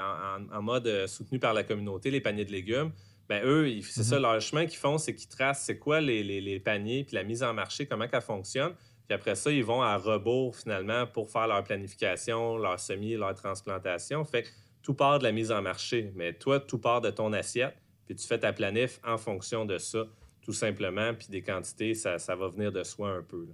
en, 0.51 0.61
mode 0.61 0.85
euh, 0.87 1.07
soutenu 1.07 1.39
par 1.39 1.53
la 1.53 1.63
communauté, 1.63 2.11
les 2.11 2.21
paniers 2.21 2.45
de 2.45 2.51
légumes. 2.51 2.91
Ben 3.29 3.41
eux, 3.45 3.79
c'est 3.83 4.03
ça, 4.03 4.19
leur 4.19 4.41
chemin 4.41 4.65
qu'ils 4.65 4.77
font, 4.79 4.97
c'est 4.97 5.13
qu'ils 5.15 5.29
tracent 5.29 5.63
c'est 5.63 5.77
quoi 5.77 6.01
les, 6.01 6.21
les- 6.23 6.41
les 6.41 6.59
paniers, 6.59 7.03
puis 7.05 7.15
la 7.15 7.23
mise 7.23 7.43
en 7.43 7.53
marché, 7.53 7.85
comment 7.85 8.07
qu'elle 8.07 8.21
fonctionne. 8.21 8.73
Puis 9.07 9.15
après 9.15 9.35
ça, 9.35 9.51
ils 9.51 9.63
vont 9.63 9.81
à 9.81 9.95
rebours 9.97 10.55
finalement 10.55 11.07
pour 11.07 11.31
faire 11.31 11.47
leur 11.47 11.63
planification, 11.63 12.57
leur 12.57 12.79
semis, 12.79 13.15
leur 13.15 13.33
transplantation. 13.35 14.23
Fait 14.25 14.43
que 14.43 14.47
tout 14.81 14.93
part 14.93 15.19
de 15.19 15.23
la 15.23 15.31
mise 15.31 15.51
en 15.51 15.61
marché. 15.61 16.11
Mais 16.15 16.33
toi, 16.33 16.59
tout 16.59 16.77
part 16.79 17.01
de 17.01 17.09
ton 17.09 17.31
assiette, 17.33 17.75
puis 18.05 18.15
tu 18.15 18.25
fais 18.25 18.39
ta 18.39 18.53
planif 18.53 18.99
en 19.05 19.17
fonction 19.17 19.65
de 19.65 19.77
ça, 19.77 20.05
tout 20.41 20.53
simplement. 20.53 21.13
Puis 21.13 21.27
des 21.29 21.41
quantités, 21.41 21.93
ça, 21.93 22.17
ça 22.19 22.35
va 22.35 22.47
venir 22.47 22.71
de 22.71 22.83
soi 22.83 23.11
un 23.11 23.21
peu. 23.23 23.45
là. 23.45 23.53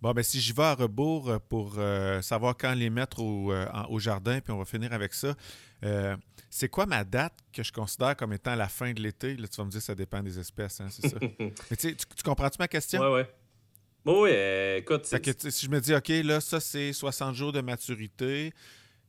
Bon, 0.00 0.12
ben 0.12 0.22
si 0.22 0.40
j'y 0.40 0.52
vais 0.52 0.62
à 0.62 0.74
rebours 0.74 1.28
euh, 1.28 1.38
pour 1.48 1.74
euh, 1.76 2.22
savoir 2.22 2.56
quand 2.56 2.72
les 2.72 2.88
mettre 2.88 3.20
au, 3.20 3.52
euh, 3.52 3.66
au 3.88 3.98
jardin, 3.98 4.40
puis 4.40 4.52
on 4.52 4.58
va 4.58 4.64
finir 4.64 4.92
avec 4.92 5.12
ça, 5.12 5.34
euh, 5.84 6.16
c'est 6.50 6.68
quoi 6.68 6.86
ma 6.86 7.02
date 7.02 7.34
que 7.52 7.64
je 7.64 7.72
considère 7.72 8.16
comme 8.16 8.32
étant 8.32 8.54
la 8.54 8.68
fin 8.68 8.92
de 8.92 9.00
l'été? 9.00 9.34
Là, 9.36 9.48
tu 9.48 9.56
vas 9.56 9.64
me 9.64 9.70
dire 9.70 9.82
ça 9.82 9.96
dépend 9.96 10.22
des 10.22 10.38
espèces, 10.38 10.80
hein, 10.80 10.86
c'est 10.88 11.08
ça? 11.08 11.16
Mais 11.70 11.76
tu 11.76 11.96
tu, 11.96 12.06
tu 12.16 12.22
comprends-tu 12.22 12.58
ma 12.60 12.68
question? 12.68 13.00
Oui, 13.12 13.22
oui, 14.06 14.30
euh, 14.32 14.76
écoute, 14.78 15.04
Fait 15.06 15.16
c'est- 15.24 15.34
que, 15.34 15.50
si 15.50 15.66
je 15.66 15.70
me 15.70 15.80
dis, 15.80 15.92
OK, 15.92 16.08
là, 16.24 16.40
ça, 16.40 16.60
c'est 16.60 16.92
60 16.92 17.34
jours 17.34 17.50
de 17.52 17.60
maturité, 17.60 18.52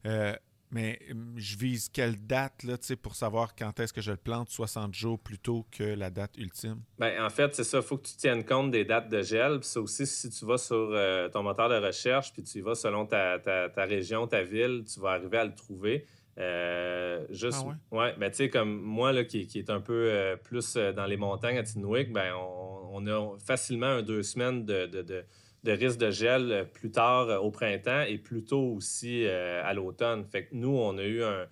euh, 0.08 0.36
mais 0.72 1.00
hum, 1.12 1.34
je 1.38 1.58
vise 1.58 1.90
quelle 1.90 2.16
date, 2.26 2.64
là, 2.64 2.78
tu 2.78 2.88
sais, 2.88 2.96
pour 2.96 3.16
savoir 3.16 3.56
quand 3.56 3.80
est-ce 3.80 3.92
que 3.94 4.02
je 4.02 4.12
le 4.12 4.18
plante 4.18 4.50
60 4.50 4.94
jours 4.94 5.20
plutôt 5.20 5.66
que 5.72 5.84
la 5.84 6.10
date 6.10 6.38
ultime? 6.38 6.82
Ben, 6.98 7.24
en 7.24 7.30
fait, 7.30 7.54
c'est 7.56 7.64
ça. 7.64 7.78
Il 7.78 7.84
faut 7.84 7.98
que 7.98 8.08
tu 8.08 8.16
tiennes 8.16 8.46
compte 8.46 8.72
des 8.72 8.86
dates 8.86 9.10
de 9.10 9.22
gel. 9.22 9.60
Puis 9.60 9.70
ça 9.70 9.82
aussi, 9.82 10.06
si 10.06 10.30
tu 10.30 10.46
vas 10.46 10.58
sur 10.58 10.76
euh, 10.92 11.28
ton 11.30 11.44
moteur 11.44 11.70
de 11.70 11.76
recherche, 11.86 12.32
puis 12.34 12.44
tu 12.44 12.60
y 12.60 12.62
vas 12.62 12.76
selon 12.76 13.06
ta, 13.06 13.40
ta- 13.40 13.70
ta 13.70 13.86
région, 13.86 14.28
ta 14.28 14.44
ville, 14.44 14.84
tu 14.92 15.00
vas 15.00 15.12
arriver 15.12 15.38
à 15.38 15.46
le 15.46 15.56
trouver. 15.56 16.06
Euh, 16.38 17.26
juste, 17.30 17.66
Ah 17.66 17.96
ouais, 17.98 18.16
ben, 18.18 18.30
tu 18.30 18.38
sais, 18.38 18.50
comme 18.50 18.80
moi, 18.82 19.12
là, 19.12 19.26
qui, 19.26 19.46
qui 19.48 19.60
est 19.60 19.70
un 19.70 19.82
peu 19.82 19.94
euh, 20.12 20.36
plus 20.38 20.76
euh, 20.78 20.94
dans 20.94 21.06
les 21.06 21.18
montagnes 21.18 21.58
à 21.58 21.64
Tinwick, 21.64 22.14
ben, 22.14 22.34
on, 22.36 22.90
on 22.94 23.08
a 23.08 23.38
facilement 23.40 23.88
un 23.88 24.02
deux 24.04 24.24
semaines 24.24 24.66
de, 24.66 24.86
de, 24.86 25.02
de- 25.02 25.26
de 25.64 25.72
risque 25.72 25.98
de 25.98 26.12
gel 26.12 26.52
euh, 26.52 26.64
plus 26.64 26.92
tard 26.92 27.30
euh, 27.30 27.38
au 27.38 27.52
printemps 27.52 28.02
et 28.02 28.18
plus 28.18 28.44
tôt 28.44 28.74
aussi 28.76 29.26
euh, 29.26 29.62
à 29.64 29.74
l'automne. 29.74 30.26
Fait 30.26 30.48
nous, 30.52 30.76
on 30.76 30.98
a 30.98 31.04
eu 31.04 31.24
un, 31.24 31.48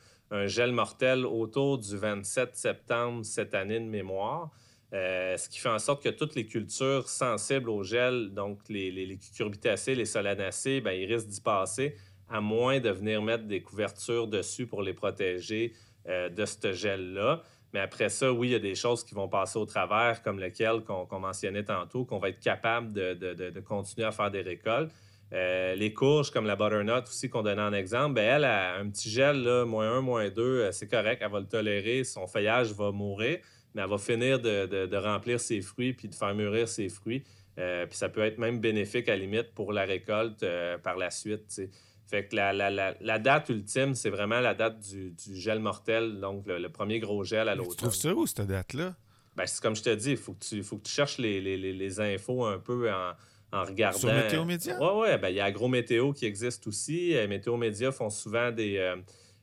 gel 0.45 0.73
mortel 0.73 1.25
autour 1.25 1.77
du 1.77 1.95
27 1.95 2.53
septembre 2.53 3.23
cette 3.23 3.53
année 3.53 3.79
de 3.79 3.85
mémoire. 3.85 4.51
Ce 4.91 5.47
qui 5.47 5.59
fait 5.59 5.69
en 5.69 5.79
sorte 5.79 6.03
que 6.03 6.09
toutes 6.09 6.35
les 6.35 6.45
cultures 6.45 7.07
sensibles 7.07 7.69
au 7.69 7.81
gel, 7.81 8.33
donc 8.33 8.59
les, 8.67 8.91
les, 8.91 9.05
les 9.05 9.17
cucurbitacées, 9.17 9.95
les 9.95 10.03
solanacées, 10.03 10.81
ben, 10.81 10.91
ils 10.91 11.05
risquent 11.05 11.29
d'y 11.29 11.39
passer, 11.39 11.95
à 12.27 12.41
moins 12.41 12.81
de 12.81 12.89
venir 12.89 13.21
mettre 13.21 13.45
des 13.45 13.61
couvertures 13.61 14.27
dessus 14.27 14.67
pour 14.67 14.81
les 14.81 14.93
protéger 14.93 15.71
de 16.05 16.45
ce 16.45 16.73
gel-là. 16.73 17.41
Mais 17.77 17.83
après 17.83 18.09
ça, 18.09 18.33
oui, 18.33 18.47
il 18.47 18.51
y 18.53 18.55
a 18.55 18.59
des 18.59 18.73
choses 18.73 19.03
qui 19.03 19.13
vont 19.13 19.29
passer 19.29 19.59
au 19.59 19.65
travers, 19.67 20.23
comme 20.23 20.39
lequel 20.39 20.81
qu'on 20.83 21.19
mentionnait 21.19 21.63
tantôt, 21.63 22.05
qu'on 22.05 22.17
va 22.17 22.29
être 22.29 22.39
capable 22.39 22.91
de, 22.91 23.13
de- 23.13 23.59
continuer 23.59 24.07
à 24.07 24.11
faire 24.11 24.31
des 24.31 24.41
récoltes. 24.41 24.89
Euh, 25.31 25.75
les 25.75 25.93
courges, 25.93 26.31
comme 26.31 26.47
la 26.47 26.55
butternut 26.55 27.03
aussi 27.07 27.29
qu'on 27.29 27.43
donnait 27.43 27.61
en 27.61 27.73
exemple, 27.73 28.15
ben 28.15 28.37
elle 28.37 28.45
a 28.45 28.77
un 28.77 28.89
petit 28.89 29.11
gel, 29.11 29.43
là, 29.43 29.63
moins 29.63 29.95
1, 29.99 30.01
moins 30.01 30.27
2, 30.27 30.71
c'est 30.71 30.87
correct, 30.87 31.21
elle 31.23 31.29
va 31.29 31.39
le 31.39 31.45
tolérer, 31.45 32.03
son 32.03 32.25
feuillage 32.25 32.71
va 32.71 32.91
mourir, 32.91 33.37
mais 33.75 33.83
elle 33.83 33.89
va 33.89 33.99
finir 33.99 34.39
de, 34.39 34.97
remplir 34.97 35.39
ses 35.39 35.61
fruits 35.61 35.93
puis 35.93 36.07
de 36.07 36.15
faire 36.15 36.33
mûrir 36.33 36.67
ses 36.67 36.89
fruits. 36.89 37.23
Euh, 37.59 37.85
puis 37.85 37.95
ça 37.95 38.09
peut 38.09 38.21
être 38.21 38.39
même 38.39 38.59
bénéfique 38.59 39.07
à 39.07 39.15
limite 39.15 39.53
pour 39.53 39.71
la 39.71 39.85
récolte 39.85 40.41
euh, 40.41 40.79
par 40.79 40.97
la 40.97 41.11
suite. 41.11 41.61
Fait 42.09 42.25
que 42.25 42.35
la, 42.37 42.53
la- 42.53 42.69
la- 42.71 42.95
la 43.01 43.19
date 43.19 43.49
ultime, 43.49 43.93
c'est 43.93 44.09
vraiment 44.09 44.39
la 44.39 44.53
date 44.53 44.79
du, 44.79 45.11
du 45.11 45.35
gel 45.35 45.59
mortel, 45.59 46.19
donc 46.21 46.47
le, 46.47 46.57
le 46.57 46.69
premier 46.69 46.99
gros 46.99 47.23
gel 47.25 47.49
à 47.49 47.51
Tu 47.51 47.57
l'automne. 47.59 47.75
trouves 47.75 47.95
ça 47.95 48.13
où, 48.15 48.25
cette 48.25 48.41
date-là? 48.47 48.95
Ben, 49.35 49.45
c'est 49.45 49.61
comme 49.61 49.75
je 49.75 49.83
te 49.83 49.93
dis, 49.93 50.11
il 50.11 50.17
faut, 50.17 50.33
que 50.33 50.43
tu- 50.43 50.63
faut 50.63 50.77
que 50.77 50.83
tu 50.87 50.91
cherches 50.91 51.17
les, 51.17 51.41
les- 51.41 51.57
les- 51.57 51.73
les 51.73 51.99
infos 51.99 52.45
un 52.45 52.59
peu 52.59 52.89
en, 52.91 53.11
en 53.51 53.63
regardant. 53.65 53.99
Sur 53.99 54.13
Météo 54.13 54.45
Média? 54.45 54.75
Oui, 54.79 54.87
oui. 55.11 55.17
Ben, 55.21 55.29
il 55.29 55.35
y 55.35 55.39
a 55.41 55.45
Agrométéo 55.45 56.13
qui 56.13 56.25
existe 56.25 56.65
aussi. 56.67 57.15
Euh, 57.15 57.27
Météo 57.27 57.57
Média 57.57 57.91
font 57.91 58.09
souvent 58.09 58.51
des, 58.51 58.77
euh, 58.77 58.95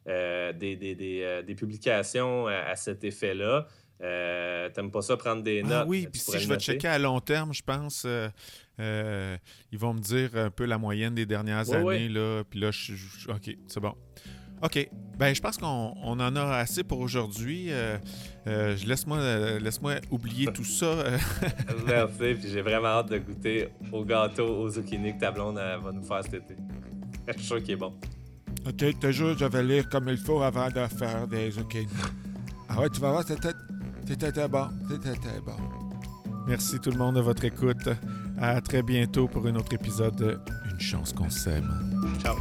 euh, 0.08 0.52
des, 0.54 0.74
des- 0.76 0.94
des, 0.94 1.20
euh, 1.22 1.42
des 1.42 1.54
publications 1.54 2.46
à, 2.46 2.74
cet 2.76 3.04
effet-là. 3.04 3.66
Euh, 4.02 4.68
T'aimes 4.70 4.90
pas 4.90 5.02
ça 5.02 5.16
prendre 5.16 5.42
des 5.42 5.62
notes? 5.62 5.72
Ah 5.72 5.84
oui, 5.86 6.04
tu 6.04 6.10
puis 6.10 6.20
si 6.20 6.38
je 6.40 6.48
vais 6.48 6.58
checker 6.58 6.88
à 6.88 6.98
long 6.98 7.20
terme, 7.20 7.54
je 7.54 7.62
pense, 7.62 8.02
euh, 8.04 8.28
euh, 8.80 9.36
ils 9.72 9.78
vont 9.78 9.94
me 9.94 10.00
dire 10.00 10.30
un 10.36 10.50
peu 10.50 10.64
la 10.64 10.78
moyenne 10.78 11.14
des 11.14 11.26
dernières 11.26 11.68
Ouais, 11.68 11.76
années. 11.76 11.84
ouais. 11.84 12.08
Là, 12.08 12.42
puis 12.48 12.60
là, 12.60 12.70
je, 12.70 12.94
je- 12.94 13.30
OK, 13.30 13.56
c'est 13.68 13.80
bon. 13.80 13.94
OK. 14.62 14.88
Ben, 15.18 15.34
je 15.34 15.40
pense 15.40 15.58
qu'on 15.58 15.94
on 16.02 16.18
en 16.20 16.36
a 16.36 16.56
assez 16.56 16.84
pour 16.84 17.00
aujourd'hui. 17.00 17.66
Euh, 17.70 17.98
euh, 18.46 18.76
Laisse-moi 18.86 19.18
euh, 19.18 19.58
laisse-moi 19.60 19.94
oublier 20.10 20.46
tout 20.46 20.64
ça. 20.64 21.04
Merci, 21.86 22.34
puis 22.40 22.48
j'ai 22.50 22.62
vraiment 22.62 22.88
hâte 22.88 23.10
de 23.10 23.18
goûter 23.18 23.68
au 23.92 24.04
gâteau 24.04 24.46
aux 24.46 24.68
zucchini 24.70 25.14
que 25.14 25.20
ta 25.20 25.30
blonde 25.30 25.56
va 25.56 25.92
nous 25.92 26.02
faire 26.02 26.22
cet 26.24 26.34
été. 26.34 26.56
Je 27.28 27.32
suis 27.34 27.42
sûr 27.44 27.62
qu'il 27.62 27.72
est 27.72 27.76
bon. 27.76 27.94
OK, 28.66 28.98
toujours, 29.00 29.36
je 29.36 29.44
vais 29.44 29.62
lire 29.62 29.88
comme 29.88 30.08
il 30.08 30.16
faut 30.16 30.40
avant 30.42 30.68
de 30.68 30.86
faire 30.86 31.26
des 31.28 31.58
OK. 31.58 31.76
Ah 32.68 32.80
ouais, 32.80 32.88
tu 32.88 33.00
vas 33.00 33.10
voir, 33.10 33.24
c'était 33.26 33.50
c'était 34.06 34.48
bon. 34.48 34.68
C'était 34.88 35.40
bon. 35.44 35.56
Merci 36.46 36.78
tout 36.80 36.90
le 36.90 36.96
monde 36.98 37.16
de 37.16 37.20
votre 37.20 37.44
écoute. 37.44 37.88
À 38.38 38.60
très 38.60 38.82
bientôt 38.82 39.28
pour 39.28 39.46
un 39.46 39.54
autre 39.54 39.72
épisode 39.74 40.16
de 40.16 40.38
Une 40.72 40.80
chance 40.80 41.12
qu'on 41.12 41.30
s'aime. 41.30 41.68
Ciao. 42.20 42.36